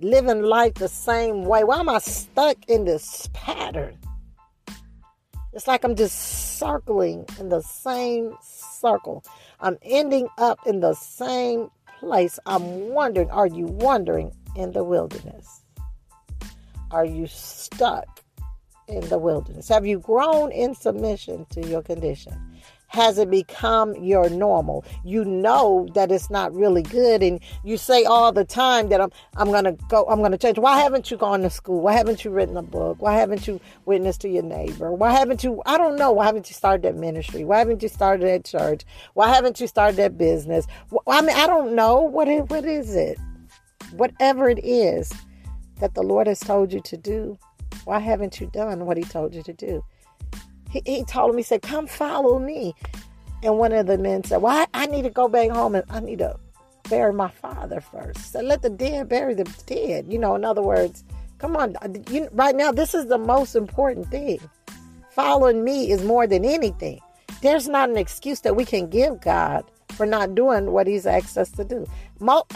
living 0.00 0.42
life 0.42 0.74
the 0.74 0.88
same 0.88 1.44
way? 1.44 1.64
Why 1.64 1.80
am 1.80 1.90
I 1.90 1.98
stuck 1.98 2.56
in 2.66 2.86
this 2.86 3.28
pattern? 3.34 3.98
It's 5.52 5.66
like 5.66 5.84
I'm 5.84 5.96
just 5.96 6.58
circling 6.58 7.26
in 7.38 7.50
the 7.50 7.60
same 7.60 8.34
circle. 8.42 9.22
I'm 9.60 9.76
ending 9.82 10.28
up 10.38 10.58
in 10.66 10.80
the 10.80 10.94
same 10.94 11.70
place. 11.98 12.38
I'm 12.46 12.88
wondering, 12.88 13.30
are 13.30 13.46
you 13.46 13.66
wandering 13.66 14.32
in 14.56 14.72
the 14.72 14.82
wilderness? 14.82 15.62
Are 16.90 17.04
you 17.04 17.26
stuck 17.26 18.22
in 18.88 19.06
the 19.08 19.18
wilderness? 19.18 19.68
Have 19.68 19.86
you 19.86 19.98
grown 19.98 20.52
in 20.52 20.74
submission 20.74 21.46
to 21.50 21.66
your 21.66 21.82
condition? 21.82 22.32
Has 22.92 23.16
it 23.16 23.30
become 23.30 23.94
your 23.96 24.28
normal? 24.28 24.84
You 25.02 25.24
know 25.24 25.88
that 25.94 26.12
it's 26.12 26.28
not 26.28 26.54
really 26.54 26.82
good 26.82 27.22
and 27.22 27.40
you 27.64 27.78
say 27.78 28.04
all 28.04 28.32
the 28.32 28.44
time 28.44 28.90
that 28.90 29.00
I'm 29.00 29.10
I'm 29.36 29.50
to 29.64 29.72
go 29.88 30.04
I'm 30.08 30.22
to 30.30 30.36
change. 30.36 30.58
Why 30.58 30.78
haven't 30.78 31.10
you 31.10 31.16
gone 31.16 31.40
to 31.40 31.48
school? 31.48 31.80
Why 31.80 31.94
haven't 31.94 32.22
you 32.22 32.30
written 32.30 32.56
a 32.58 32.62
book? 32.62 33.00
Why 33.00 33.14
haven't 33.14 33.48
you 33.48 33.60
witnessed 33.86 34.20
to 34.22 34.28
your 34.28 34.42
neighbor? 34.42 34.92
Why 34.92 35.10
haven't 35.10 35.42
you 35.42 35.62
I 35.64 35.78
don't 35.78 35.96
know, 35.96 36.12
why 36.12 36.26
haven't 36.26 36.50
you 36.50 36.54
started 36.54 36.82
that 36.82 36.96
ministry? 36.96 37.44
Why 37.44 37.60
haven't 37.60 37.82
you 37.82 37.88
started 37.88 38.26
that 38.28 38.44
church? 38.44 38.84
Why 39.14 39.28
haven't 39.32 39.58
you 39.58 39.66
started 39.66 39.96
that 39.96 40.18
business? 40.18 40.66
I 41.06 41.22
mean, 41.22 41.34
I 41.34 41.46
don't 41.46 41.74
know 41.74 42.02
what 42.02 42.28
it, 42.28 42.50
what 42.50 42.66
is 42.66 42.94
it? 42.94 43.18
Whatever 43.92 44.50
it 44.50 44.62
is 44.62 45.10
that 45.80 45.94
the 45.94 46.02
Lord 46.02 46.26
has 46.26 46.40
told 46.40 46.74
you 46.74 46.80
to 46.82 46.96
do, 46.98 47.38
why 47.84 48.00
haven't 48.00 48.38
you 48.38 48.48
done 48.48 48.84
what 48.84 48.98
he 48.98 49.02
told 49.02 49.34
you 49.34 49.42
to 49.44 49.52
do? 49.54 49.82
He, 50.72 50.82
he 50.86 51.04
told 51.04 51.30
him, 51.30 51.36
he 51.36 51.42
said, 51.42 51.62
come 51.62 51.86
follow 51.86 52.38
me. 52.38 52.74
And 53.42 53.58
one 53.58 53.72
of 53.72 53.86
the 53.86 53.98
men 53.98 54.24
said, 54.24 54.40
well, 54.40 54.56
I, 54.56 54.84
I 54.84 54.86
need 54.86 55.02
to 55.02 55.10
go 55.10 55.28
back 55.28 55.50
home 55.50 55.74
and 55.74 55.84
I 55.90 56.00
need 56.00 56.20
to 56.20 56.38
bury 56.88 57.12
my 57.12 57.28
father 57.28 57.80
first. 57.80 58.32
So 58.32 58.40
let 58.40 58.62
the 58.62 58.70
dead 58.70 59.08
bury 59.08 59.34
the 59.34 59.44
dead. 59.66 60.06
You 60.08 60.18
know, 60.18 60.34
in 60.34 60.44
other 60.44 60.62
words, 60.62 61.04
come 61.38 61.56
on. 61.56 61.76
Uh, 61.82 61.88
you, 62.10 62.28
right 62.32 62.56
now, 62.56 62.72
this 62.72 62.94
is 62.94 63.06
the 63.06 63.18
most 63.18 63.54
important 63.54 64.08
thing. 64.10 64.40
Following 65.10 65.62
me 65.62 65.90
is 65.90 66.02
more 66.02 66.26
than 66.26 66.44
anything. 66.44 67.00
There's 67.42 67.68
not 67.68 67.90
an 67.90 67.98
excuse 67.98 68.40
that 68.40 68.56
we 68.56 68.64
can 68.64 68.88
give 68.88 69.20
God 69.20 69.64
for 69.90 70.06
not 70.06 70.34
doing 70.34 70.70
what 70.70 70.86
He's 70.86 71.06
asked 71.06 71.36
us 71.36 71.50
to 71.52 71.64
do. 71.64 71.86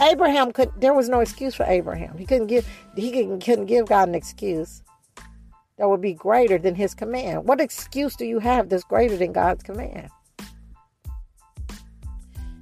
Abraham 0.01 0.51
could. 0.51 0.71
There 0.79 0.93
was 0.93 1.09
no 1.09 1.19
excuse 1.19 1.53
for 1.53 1.65
Abraham. 1.65 2.17
He 2.17 2.25
couldn't 2.25 2.47
give. 2.47 2.67
He 2.95 3.11
couldn't, 3.11 3.41
couldn't 3.41 3.65
give 3.65 3.85
God 3.87 4.07
an 4.07 4.15
excuse 4.15 4.81
that 5.77 5.89
would 5.89 6.01
be 6.01 6.13
greater 6.13 6.57
than 6.57 6.75
his 6.75 6.93
command. 6.93 7.47
What 7.47 7.61
excuse 7.61 8.15
do 8.15 8.25
you 8.25 8.39
have 8.39 8.69
that's 8.69 8.83
greater 8.83 9.15
than 9.15 9.31
God's 9.31 9.63
command? 9.63 10.09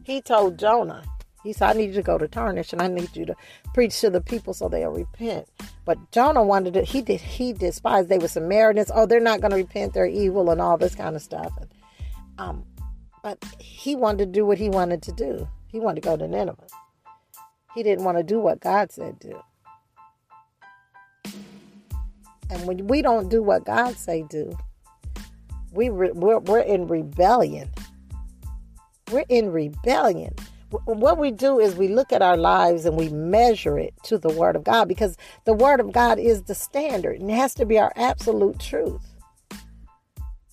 He 0.04 0.22
told 0.22 0.60
Jonah, 0.60 1.04
he 1.44 1.54
said, 1.54 1.70
I 1.70 1.74
need 1.74 1.90
you 1.90 1.94
to 1.96 2.02
go 2.02 2.18
to 2.18 2.28
Tarshish 2.28 2.74
and 2.74 2.82
I 2.82 2.88
need 2.88 3.16
you 3.16 3.26
to 3.28 3.36
preach 3.74 4.00
to 4.02 4.10
the 4.10 4.22
people 4.22 4.54
so 4.54 4.68
they'll 4.68 4.90
repent. 4.90 5.48
But 5.86 6.12
Jonah 6.12 6.44
wanted 6.44 6.74
to, 6.74 6.84
he 6.84 7.02
did, 7.02 7.22
he 7.22 7.54
despised, 7.54 8.10
they 8.10 8.18
were 8.18 8.28
Samaritans. 8.28 8.92
Oh, 8.94 9.06
they're 9.06 9.20
not 9.20 9.42
going 9.42 9.52
to 9.52 9.58
repent. 9.58 9.94
They're 9.94 10.08
evil 10.08 10.50
and 10.50 10.60
all 10.60 10.78
this 10.78 10.96
kind 10.96 11.16
of 11.16 11.22
stuff. 11.22 11.54
And, 11.60 11.70
um, 12.38 12.66
but 13.24 13.44
he 13.60 13.96
wanted 13.96 14.26
to 14.26 14.32
do 14.32 14.46
what 14.46 14.58
he 14.58 14.70
wanted 14.70 15.02
to 15.04 15.12
do. 15.12 15.48
He 15.68 15.80
wanted 15.80 16.02
to 16.02 16.10
go 16.10 16.18
to 16.18 16.28
Nineveh. 16.28 16.68
He 17.74 17.84
didn't 17.84 18.06
want 18.06 18.18
to 18.18 18.24
do 18.24 18.40
what 18.40 18.60
God 18.60 18.92
said 18.92 19.20
do. 19.20 19.40
And 22.50 22.66
when 22.68 22.88
we 22.88 23.02
don't 23.02 23.30
do 23.30 23.42
what 23.42 23.66
God 23.66 23.96
say 23.98 24.24
do, 24.30 24.56
we 25.72 25.90
re, 25.90 26.12
we're, 26.14 26.40
we're 26.40 26.60
in 26.60 26.88
rebellion. 26.88 27.70
We're 29.12 29.26
in 29.30 29.52
rebellion. 29.52 30.34
What 30.86 31.18
we 31.18 31.32
do 31.32 31.60
is 31.60 31.76
we 31.76 31.88
look 31.88 32.12
at 32.12 32.22
our 32.22 32.38
lives 32.38 32.86
and 32.86 32.98
we 32.98 33.10
measure 33.10 33.78
it 33.78 33.94
to 34.04 34.18
the 34.18 34.30
Word 34.30 34.56
of 34.56 34.64
God 34.64 34.88
because 34.88 35.16
the 35.46 35.54
Word 35.54 35.80
of 35.80 35.92
God 35.92 36.20
is 36.20 36.44
the 36.44 36.56
standard 36.56 37.20
and 37.20 37.30
it 37.30 37.36
has 37.36 37.54
to 37.56 37.66
be 37.66 37.78
our 37.80 37.94
absolute 37.96 38.60
truth. 38.60 39.16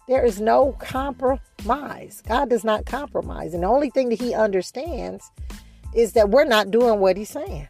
There 0.09 0.24
is 0.24 0.40
no 0.40 0.72
compromise. 0.78 2.22
God 2.26 2.50
does 2.50 2.64
not 2.64 2.87
compromise. 2.87 3.55
And 3.55 3.62
the 3.62 3.68
only 3.68 3.90
thing 3.90 4.11
that 4.11 4.20
He 4.20 4.35
understands 4.35 5.31
is 5.94 6.12
that 6.12 6.31
we're 6.31 6.44
not 6.44 6.70
doing 6.70 7.00
what 7.00 7.16
He's 7.16 7.31
saying. 7.31 7.68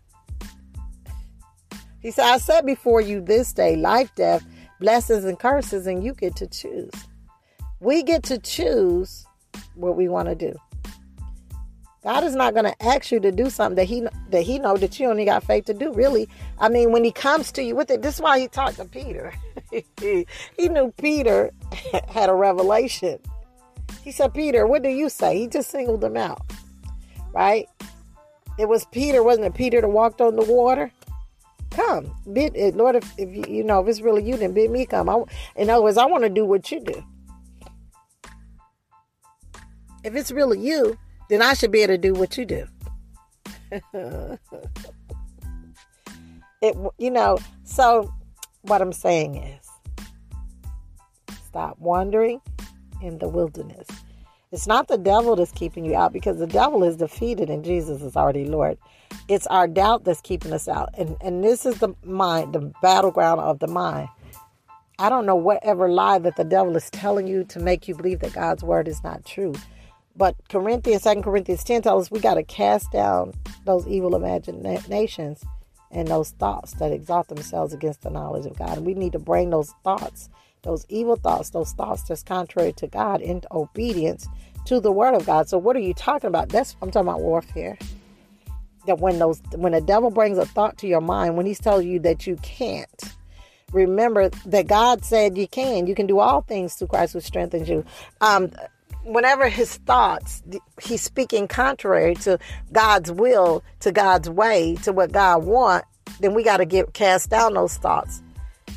He 2.02 2.10
said, 2.10 2.26
I 2.26 2.38
said 2.38 2.66
before 2.66 3.00
you 3.00 3.20
this 3.20 3.52
day 3.52 3.76
life, 3.76 4.12
death, 4.16 4.44
blessings, 4.80 5.24
and 5.24 5.38
curses, 5.38 5.86
and 5.86 6.02
you 6.02 6.12
get 6.14 6.34
to 6.36 6.48
choose. 6.48 6.92
We 7.80 8.02
get 8.02 8.24
to 8.24 8.38
choose 8.38 9.24
what 9.74 9.96
we 9.96 10.08
want 10.08 10.28
to 10.28 10.34
do. 10.34 10.54
God 12.02 12.24
is 12.24 12.34
not 12.34 12.54
going 12.54 12.64
to 12.64 12.82
ask 12.82 13.12
you 13.12 13.20
to 13.20 13.30
do 13.30 13.48
something 13.48 13.76
that 13.76 13.84
he 13.84 14.04
that 14.30 14.42
he 14.42 14.58
know 14.58 14.76
that 14.76 14.98
you 14.98 15.08
only 15.08 15.24
got 15.24 15.44
faith 15.44 15.66
to 15.66 15.74
do. 15.74 15.92
Really, 15.92 16.28
I 16.58 16.68
mean, 16.68 16.90
when 16.90 17.04
he 17.04 17.12
comes 17.12 17.52
to 17.52 17.62
you 17.62 17.76
with 17.76 17.92
it, 17.92 18.02
this 18.02 18.16
is 18.16 18.20
why 18.20 18.40
he 18.40 18.48
talked 18.48 18.76
to 18.76 18.84
Peter. 18.84 19.32
he 19.70 20.26
knew 20.58 20.92
Peter 20.98 21.52
had 22.08 22.28
a 22.28 22.34
revelation. 22.34 23.20
He 24.02 24.10
said, 24.10 24.34
"Peter, 24.34 24.66
what 24.66 24.82
do 24.82 24.88
you 24.88 25.08
say?" 25.08 25.38
He 25.38 25.46
just 25.46 25.70
singled 25.70 26.02
him 26.02 26.16
out, 26.16 26.42
right? 27.32 27.68
It 28.58 28.68
was 28.68 28.84
Peter, 28.86 29.22
wasn't 29.22 29.46
it? 29.46 29.54
Peter 29.54 29.80
that 29.80 29.88
walked 29.88 30.20
on 30.20 30.34
the 30.34 30.44
water. 30.44 30.90
Come, 31.72 32.14
bid 32.32 32.54
Lord. 32.76 32.96
If, 32.96 33.12
if 33.18 33.34
you, 33.34 33.44
you 33.48 33.64
know 33.64 33.80
if 33.80 33.88
it's 33.88 34.00
really 34.00 34.22
you, 34.22 34.36
then 34.36 34.52
bid 34.52 34.70
me 34.70 34.86
come. 34.86 35.08
I, 35.08 35.22
in 35.56 35.70
other 35.70 35.82
words, 35.82 35.96
I 35.96 36.06
want 36.06 36.24
to 36.24 36.30
do 36.30 36.44
what 36.44 36.70
you 36.70 36.80
do. 36.80 37.04
If 40.04 40.14
it's 40.14 40.30
really 40.30 40.58
you, 40.60 40.98
then 41.28 41.42
I 41.42 41.54
should 41.54 41.72
be 41.72 41.80
able 41.82 41.94
to 41.94 41.98
do 41.98 42.12
what 42.12 42.36
you 42.36 42.44
do. 42.44 42.66
It, 46.62 46.76
you 46.96 47.10
know, 47.10 47.38
so 47.64 48.14
what 48.60 48.80
I'm 48.80 48.92
saying 48.92 49.34
is 49.34 49.68
stop 51.44 51.76
wandering 51.80 52.40
in 53.02 53.18
the 53.18 53.28
wilderness. 53.28 53.88
It's 54.52 54.66
not 54.66 54.88
the 54.88 54.98
devil 54.98 55.34
that's 55.34 55.50
keeping 55.50 55.84
you 55.84 55.96
out 55.96 56.12
because 56.12 56.38
the 56.38 56.46
devil 56.46 56.84
is 56.84 56.96
defeated 56.96 57.48
and 57.48 57.64
Jesus 57.64 58.02
is 58.02 58.16
already 58.16 58.44
Lord. 58.44 58.76
It's 59.26 59.46
our 59.46 59.66
doubt 59.66 60.04
that's 60.04 60.20
keeping 60.20 60.52
us 60.52 60.68
out. 60.68 60.90
And 60.96 61.16
and 61.22 61.42
this 61.42 61.64
is 61.64 61.78
the 61.78 61.94
mind, 62.04 62.52
the 62.52 62.72
battleground 62.82 63.40
of 63.40 63.60
the 63.60 63.66
mind. 63.66 64.08
I 64.98 65.08
don't 65.08 65.24
know 65.24 65.36
whatever 65.36 65.88
lie 65.88 66.18
that 66.18 66.36
the 66.36 66.44
devil 66.44 66.76
is 66.76 66.90
telling 66.90 67.26
you 67.26 67.44
to 67.44 67.58
make 67.58 67.88
you 67.88 67.94
believe 67.94 68.20
that 68.20 68.34
God's 68.34 68.62
word 68.62 68.88
is 68.88 69.02
not 69.02 69.24
true. 69.24 69.54
But 70.14 70.36
Corinthians, 70.50 71.04
2 71.04 71.22
Corinthians 71.22 71.64
10 71.64 71.82
tells 71.82 72.06
us 72.06 72.10
we 72.10 72.20
got 72.20 72.34
to 72.34 72.42
cast 72.42 72.92
down 72.92 73.32
those 73.64 73.86
evil 73.86 74.14
imaginations 74.14 75.42
and 75.90 76.08
those 76.08 76.30
thoughts 76.30 76.74
that 76.74 76.92
exalt 76.92 77.28
themselves 77.28 77.72
against 77.72 78.02
the 78.02 78.10
knowledge 78.10 78.46
of 78.46 78.58
God. 78.58 78.76
And 78.76 78.86
we 78.86 78.94
need 78.94 79.12
to 79.12 79.18
bring 79.18 79.50
those 79.50 79.72
thoughts, 79.82 80.28
those 80.62 80.86
evil 80.88 81.16
thoughts, 81.16 81.50
those 81.50 81.72
thoughts 81.72 82.02
that's 82.02 82.22
contrary 82.22 82.72
to 82.74 82.86
God 82.86 83.20
into 83.20 83.52
obedience 83.52 84.28
to 84.66 84.80
the 84.80 84.92
word 84.92 85.14
of 85.14 85.26
God. 85.26 85.48
So 85.48 85.58
what 85.58 85.76
are 85.76 85.80
you 85.80 85.94
talking 85.94 86.28
about? 86.28 86.48
That's 86.48 86.76
I'm 86.80 86.90
talking 86.90 87.08
about 87.08 87.20
warfare. 87.20 87.76
That 88.86 88.98
when 88.98 89.18
those 89.18 89.40
when 89.54 89.72
the 89.72 89.80
devil 89.80 90.10
brings 90.10 90.38
a 90.38 90.46
thought 90.46 90.78
to 90.78 90.86
your 90.86 91.00
mind, 91.00 91.36
when 91.36 91.46
he's 91.46 91.60
telling 91.60 91.88
you 91.88 91.98
that 92.00 92.26
you 92.26 92.36
can't, 92.42 93.02
remember 93.72 94.30
that 94.46 94.66
God 94.66 95.04
said 95.04 95.36
you 95.36 95.48
can. 95.48 95.86
You 95.86 95.94
can 95.94 96.06
do 96.06 96.18
all 96.18 96.42
things 96.42 96.74
through 96.74 96.88
Christ 96.88 97.12
who 97.12 97.20
strengthens 97.20 97.68
you. 97.68 97.84
Um, 98.20 98.52
whenever 99.04 99.48
his 99.48 99.76
thoughts, 99.78 100.42
he's 100.80 101.02
speaking 101.02 101.48
contrary 101.48 102.14
to 102.16 102.38
God's 102.72 103.10
will, 103.10 103.62
to 103.80 103.92
God's 103.92 104.30
way, 104.30 104.76
to 104.82 104.92
what 104.92 105.12
God 105.12 105.44
wants, 105.44 105.86
then 106.20 106.34
we 106.34 106.44
got 106.44 106.58
to 106.58 106.64
get 106.64 106.92
cast 106.94 107.30
down 107.30 107.54
those 107.54 107.76
thoughts. 107.76 108.22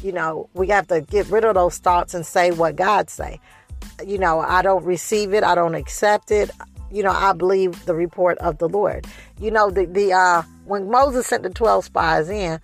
You 0.05 0.11
know, 0.11 0.47
we 0.53 0.67
have 0.67 0.87
to 0.89 1.01
get 1.01 1.27
rid 1.29 1.45
of 1.45 1.55
those 1.55 1.79
thoughts 1.79 2.13
and 2.13 2.23
say 2.23 2.51
what 2.51 2.75
God 2.75 3.09
say. 3.09 3.39
You 4.05 4.19
know, 4.19 4.39
I 4.39 4.61
don't 4.61 4.85
receive 4.85 5.33
it. 5.33 5.43
I 5.43 5.55
don't 5.55 5.73
accept 5.73 6.29
it. 6.29 6.51
You 6.91 7.01
know, 7.01 7.09
I 7.09 7.33
believe 7.33 7.85
the 7.85 7.95
report 7.95 8.37
of 8.37 8.59
the 8.59 8.69
Lord. 8.69 9.07
You 9.39 9.49
know, 9.49 9.71
the 9.71 9.87
the 9.87 10.13
uh, 10.13 10.43
when 10.65 10.91
Moses 10.91 11.25
sent 11.25 11.41
the 11.41 11.49
twelve 11.49 11.85
spies 11.85 12.29
in, 12.29 12.59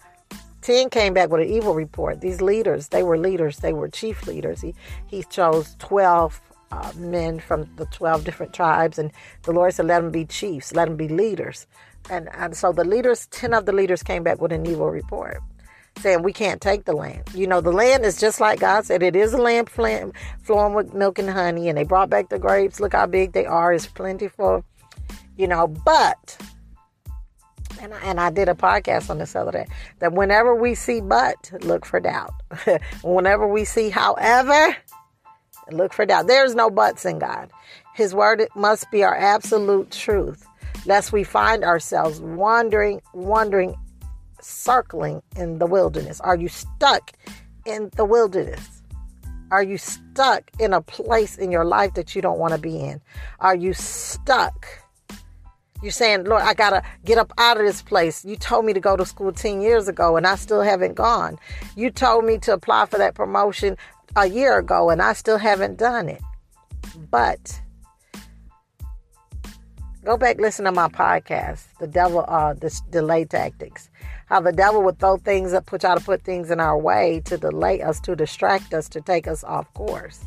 10 0.61 0.91
came 0.91 1.15
back 1.15 1.31
with 1.31 1.41
an 1.41 1.49
evil 1.49 1.73
report. 1.73 2.21
These 2.21 2.41
leaders, 2.41 2.89
they 2.89 3.01
were 3.01 3.17
leaders, 3.17 3.57
they 3.57 3.73
were 3.73 3.87
chief 3.87 4.27
leaders. 4.27 4.61
He, 4.61 4.75
he 5.07 5.23
chose 5.23 5.75
12 5.79 6.39
uh, 6.71 6.91
men 6.95 7.39
from 7.39 7.67
the 7.77 7.87
12 7.87 8.23
different 8.23 8.53
tribes, 8.53 8.99
and 8.99 9.11
the 9.41 9.51
Lord 9.51 9.73
said, 9.73 9.87
Let 9.87 10.01
them 10.01 10.11
be 10.11 10.25
chiefs, 10.25 10.75
let 10.75 10.85
them 10.85 10.95
be 10.95 11.07
leaders. 11.07 11.65
And, 12.11 12.29
and 12.33 12.55
so 12.55 12.71
the 12.71 12.83
leaders, 12.83 13.25
10 13.31 13.55
of 13.55 13.65
the 13.65 13.71
leaders 13.71 14.03
came 14.03 14.21
back 14.21 14.39
with 14.39 14.51
an 14.51 14.67
evil 14.67 14.91
report 14.91 15.41
saying 15.99 16.23
we 16.23 16.33
can't 16.33 16.61
take 16.61 16.85
the 16.85 16.93
land. 16.93 17.23
You 17.33 17.47
know, 17.47 17.61
the 17.61 17.71
land 17.71 18.05
is 18.05 18.19
just 18.19 18.39
like 18.39 18.59
God 18.59 18.85
said, 18.85 19.03
it 19.03 19.15
is 19.15 19.33
a 19.33 19.37
land 19.37 19.69
flowing 19.69 20.13
with 20.73 20.93
milk 20.93 21.19
and 21.19 21.29
honey, 21.29 21.69
and 21.69 21.77
they 21.77 21.83
brought 21.83 22.09
back 22.09 22.29
the 22.29 22.39
grapes. 22.39 22.79
Look 22.79 22.93
how 22.93 23.05
big 23.05 23.33
they 23.33 23.45
are, 23.45 23.73
it's 23.73 23.87
plentiful, 23.87 24.63
you 25.37 25.47
know, 25.47 25.67
but 25.67 26.37
and 27.81 27.93
I, 27.93 27.99
and 28.01 28.19
I 28.19 28.29
did 28.29 28.47
a 28.47 28.53
podcast 28.53 29.09
on 29.09 29.17
this 29.17 29.35
other 29.35 29.51
day 29.51 29.65
that 29.99 30.13
whenever 30.13 30.53
we 30.53 30.75
see 30.75 31.01
but, 31.01 31.51
look 31.61 31.85
for 31.85 31.99
doubt. 31.99 32.33
whenever 33.03 33.47
we 33.47 33.65
see 33.65 33.89
however, 33.89 34.75
look 35.71 35.93
for 35.93 36.05
doubt. 36.05 36.27
There's 36.27 36.53
no 36.53 36.69
buts 36.69 37.05
in 37.05 37.19
God. 37.19 37.49
His 37.95 38.13
word 38.13 38.47
must 38.55 38.89
be 38.91 39.03
our 39.03 39.15
absolute 39.15 39.91
truth, 39.91 40.45
lest 40.85 41.11
we 41.11 41.23
find 41.23 41.63
ourselves 41.63 42.21
wandering, 42.21 43.01
wandering, 43.13 43.75
circling 44.43 45.21
in 45.35 45.59
the 45.59 45.65
wilderness. 45.65 46.19
Are 46.21 46.35
you 46.35 46.47
stuck 46.47 47.11
in 47.65 47.89
the 47.95 48.05
wilderness? 48.05 48.81
Are 49.51 49.63
you 49.63 49.77
stuck 49.77 50.49
in 50.59 50.73
a 50.73 50.81
place 50.81 51.37
in 51.37 51.51
your 51.51 51.65
life 51.65 51.93
that 51.95 52.15
you 52.15 52.21
don't 52.21 52.39
want 52.39 52.53
to 52.53 52.59
be 52.59 52.79
in? 52.79 53.01
Are 53.39 53.55
you 53.55 53.73
stuck? 53.73 54.65
You're 55.81 55.91
saying, 55.91 56.25
Lord, 56.25 56.43
I 56.43 56.53
got 56.53 56.69
to 56.69 56.83
get 57.03 57.17
up 57.17 57.33
out 57.37 57.57
of 57.57 57.65
this 57.65 57.81
place. 57.81 58.23
You 58.23 58.37
told 58.37 58.65
me 58.65 58.73
to 58.73 58.79
go 58.79 58.95
to 58.95 59.05
school 59.05 59.33
10 59.33 59.61
years 59.61 59.87
ago 59.87 60.15
and 60.15 60.25
I 60.25 60.35
still 60.35 60.61
haven't 60.61 60.95
gone. 60.95 61.37
You 61.75 61.89
told 61.89 62.23
me 62.23 62.37
to 62.39 62.53
apply 62.53 62.85
for 62.85 62.97
that 62.97 63.15
promotion 63.15 63.75
a 64.15 64.27
year 64.27 64.57
ago 64.57 64.89
and 64.89 65.01
I 65.01 65.13
still 65.13 65.37
haven't 65.37 65.77
done 65.77 66.07
it. 66.07 66.21
But 67.09 67.59
go 70.05 70.17
back 70.17 70.39
listen 70.39 70.65
to 70.65 70.71
my 70.71 70.87
podcast, 70.87 71.63
The 71.79 71.87
Devil 71.87 72.25
uh 72.27 72.53
the 72.53 72.79
Delay 72.89 73.25
Tactics. 73.25 73.89
How 74.31 74.39
the 74.39 74.53
devil 74.53 74.81
would 74.83 74.97
throw 74.97 75.17
things 75.17 75.51
up, 75.51 75.65
put 75.65 75.81
try 75.81 75.93
to 75.93 75.99
put 75.99 76.23
things 76.23 76.51
in 76.51 76.61
our 76.61 76.77
way 76.77 77.21
to 77.25 77.37
delay 77.37 77.81
us, 77.81 77.99
to 77.99 78.15
distract 78.15 78.73
us, 78.73 78.87
to 78.87 79.01
take 79.01 79.27
us 79.27 79.43
off 79.43 79.71
course. 79.73 80.23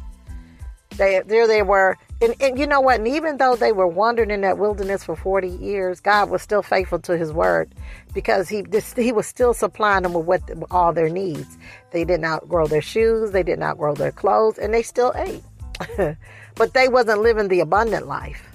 They, 0.98 1.22
there 1.24 1.48
they 1.48 1.62
were. 1.62 1.96
And, 2.20 2.34
and 2.38 2.58
you 2.58 2.66
know 2.66 2.82
what? 2.82 2.98
And 2.98 3.08
even 3.08 3.38
though 3.38 3.56
they 3.56 3.72
were 3.72 3.86
wandering 3.86 4.30
in 4.30 4.42
that 4.42 4.58
wilderness 4.58 5.04
for 5.04 5.16
40 5.16 5.48
years, 5.48 6.00
God 6.00 6.28
was 6.28 6.42
still 6.42 6.62
faithful 6.62 6.98
to 6.98 7.16
his 7.16 7.32
word 7.32 7.74
because 8.12 8.46
he, 8.46 8.62
he 8.94 9.10
was 9.10 9.26
still 9.26 9.54
supplying 9.54 10.02
them 10.02 10.12
with 10.12 10.26
what, 10.26 10.42
all 10.70 10.92
their 10.92 11.08
needs. 11.08 11.56
They 11.90 12.04
did 12.04 12.20
not 12.20 12.46
grow 12.46 12.66
their 12.66 12.82
shoes. 12.82 13.30
They 13.30 13.42
did 13.42 13.58
not 13.58 13.78
grow 13.78 13.94
their 13.94 14.12
clothes 14.12 14.58
and 14.58 14.74
they 14.74 14.82
still 14.82 15.14
ate. 15.16 15.42
but 16.56 16.74
they 16.74 16.88
wasn't 16.88 17.22
living 17.22 17.48
the 17.48 17.60
abundant 17.60 18.06
life. 18.06 18.46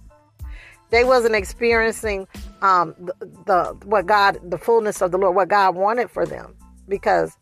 they 0.90 1.02
wasn't 1.02 1.34
experiencing 1.34 2.28
um, 2.62 2.94
the, 2.98 3.14
the 3.46 3.76
what 3.84 4.06
God, 4.06 4.38
the 4.42 4.58
fullness 4.58 5.00
of 5.00 5.10
the 5.10 5.18
Lord, 5.18 5.34
what 5.36 5.48
God 5.48 5.74
wanted 5.74 6.10
for 6.10 6.26
them 6.26 6.54
because 6.88 7.36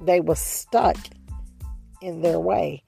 they 0.00 0.20
were 0.20 0.34
stuck 0.34 0.96
in 2.00 2.22
their 2.22 2.38
way. 2.38 2.82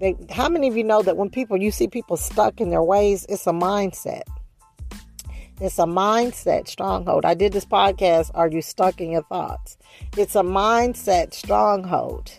They, 0.00 0.16
how 0.30 0.48
many 0.48 0.68
of 0.68 0.76
you 0.76 0.84
know 0.84 1.02
that 1.02 1.16
when 1.16 1.30
people, 1.30 1.56
you 1.56 1.70
see 1.70 1.86
people 1.86 2.16
stuck 2.16 2.60
in 2.60 2.70
their 2.70 2.82
ways, 2.82 3.24
it's 3.28 3.46
a 3.46 3.52
mindset. 3.52 4.22
It's 5.60 5.78
a 5.78 5.84
mindset 5.84 6.66
stronghold. 6.66 7.24
I 7.24 7.34
did 7.34 7.52
this 7.52 7.64
podcast, 7.64 8.32
Are 8.34 8.48
You 8.48 8.62
Stuck 8.62 9.00
in 9.00 9.12
Your 9.12 9.22
Thoughts? 9.22 9.78
It's 10.16 10.34
a 10.34 10.42
mindset 10.42 11.32
stronghold. 11.34 12.32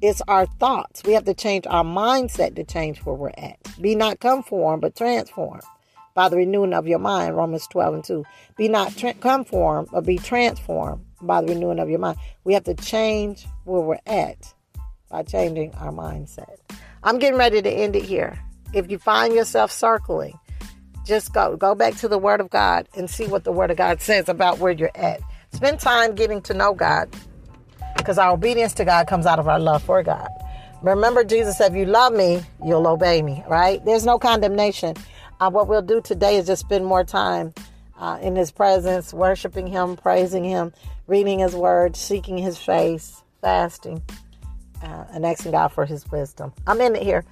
It's 0.00 0.22
our 0.28 0.46
thoughts. 0.46 1.02
We 1.04 1.12
have 1.14 1.24
to 1.24 1.34
change 1.34 1.66
our 1.66 1.84
mindset 1.84 2.54
to 2.56 2.64
change 2.64 3.00
where 3.00 3.16
we're 3.16 3.32
at. 3.36 3.58
Be 3.80 3.96
not 3.96 4.20
conformed, 4.20 4.82
but 4.82 4.94
transformed 4.94 5.62
by 6.14 6.28
the 6.28 6.36
renewing 6.36 6.72
of 6.72 6.86
your 6.86 6.98
mind. 6.98 7.36
Romans 7.36 7.66
12 7.68 7.94
and 7.94 8.04
2. 8.04 8.24
Be 8.56 8.68
not 8.68 8.96
tra- 8.96 9.14
conformed, 9.14 9.88
but 9.92 10.04
be 10.04 10.18
transformed 10.18 11.04
by 11.20 11.40
the 11.40 11.48
renewing 11.48 11.78
of 11.78 11.88
your 11.88 11.98
mind. 11.98 12.18
We 12.44 12.54
have 12.54 12.64
to 12.64 12.74
change 12.74 13.46
where 13.64 13.80
we're 13.80 13.98
at 14.06 14.52
by 15.10 15.22
changing 15.22 15.74
our 15.74 15.92
mindset. 15.92 16.58
I'm 17.02 17.18
getting 17.18 17.38
ready 17.38 17.62
to 17.62 17.70
end 17.70 17.96
it 17.96 18.04
here. 18.04 18.38
If 18.72 18.90
you 18.90 18.98
find 18.98 19.34
yourself 19.34 19.70
circling, 19.70 20.38
just 21.04 21.32
go 21.32 21.56
go 21.56 21.74
back 21.74 21.96
to 21.96 22.08
the 22.08 22.18
Word 22.18 22.40
of 22.40 22.48
God 22.50 22.88
and 22.96 23.10
see 23.10 23.26
what 23.26 23.44
the 23.44 23.52
Word 23.52 23.70
of 23.70 23.76
God 23.76 24.00
says 24.08 24.28
about 24.28 24.58
where 24.58 24.72
you're 24.72 24.90
at. 24.94 25.20
Spend 25.52 25.80
time 25.80 26.14
getting 26.14 26.40
to 26.42 26.54
know 26.54 26.72
God, 26.72 27.14
because 27.96 28.18
our 28.18 28.32
obedience 28.32 28.72
to 28.74 28.84
God 28.84 29.06
comes 29.06 29.26
out 29.26 29.38
of 29.38 29.48
our 29.48 29.60
love 29.60 29.82
for 29.82 30.02
God. 30.02 30.28
Remember, 30.82 31.22
Jesus 31.24 31.58
said, 31.58 31.72
"If 31.72 31.78
you 31.78 31.84
love 31.86 32.12
me, 32.12 32.42
you'll 32.64 32.86
obey 32.86 33.20
me." 33.22 33.44
Right? 33.48 33.84
There's 33.84 34.06
no 34.06 34.18
condemnation. 34.18 34.96
Uh, 35.42 35.50
what 35.50 35.66
we'll 35.66 35.82
do 35.82 36.00
today 36.00 36.36
is 36.36 36.46
just 36.46 36.60
spend 36.60 36.86
more 36.86 37.02
time 37.02 37.52
uh, 37.98 38.16
in 38.22 38.36
His 38.36 38.52
presence, 38.52 39.12
worshiping 39.12 39.66
Him, 39.66 39.96
praising 39.96 40.44
Him, 40.44 40.72
reading 41.08 41.40
His 41.40 41.52
Word, 41.52 41.96
seeking 41.96 42.38
His 42.38 42.56
face, 42.56 43.24
fasting 43.40 44.00
uh, 44.84 45.04
and 45.12 45.26
asking 45.26 45.50
God 45.50 45.72
for 45.72 45.84
His 45.84 46.08
wisdom. 46.12 46.52
I'm 46.64 46.80
in 46.80 46.94
it 46.94 47.02
here. 47.02 47.24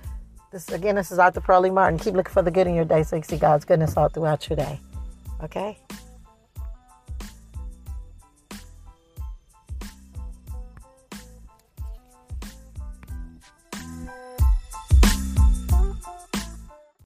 This 0.51 0.69
again, 0.73 0.97
this 0.97 1.13
is 1.13 1.21
Arthur 1.21 1.41
Pearlie 1.41 1.71
Martin. 1.71 2.01
Keep 2.01 2.15
looking 2.15 2.33
for 2.33 2.43
the 2.43 2.51
good 2.51 2.67
in 2.67 2.75
your 2.75 2.85
day 2.85 3.05
so 3.05 3.15
you 3.15 3.23
see 3.23 3.37
God's 3.37 3.65
goodness 3.65 3.97
all 3.97 4.09
throughout 4.09 4.51
your 4.51 4.57
day. 4.57 4.81
Okay. 5.45 5.79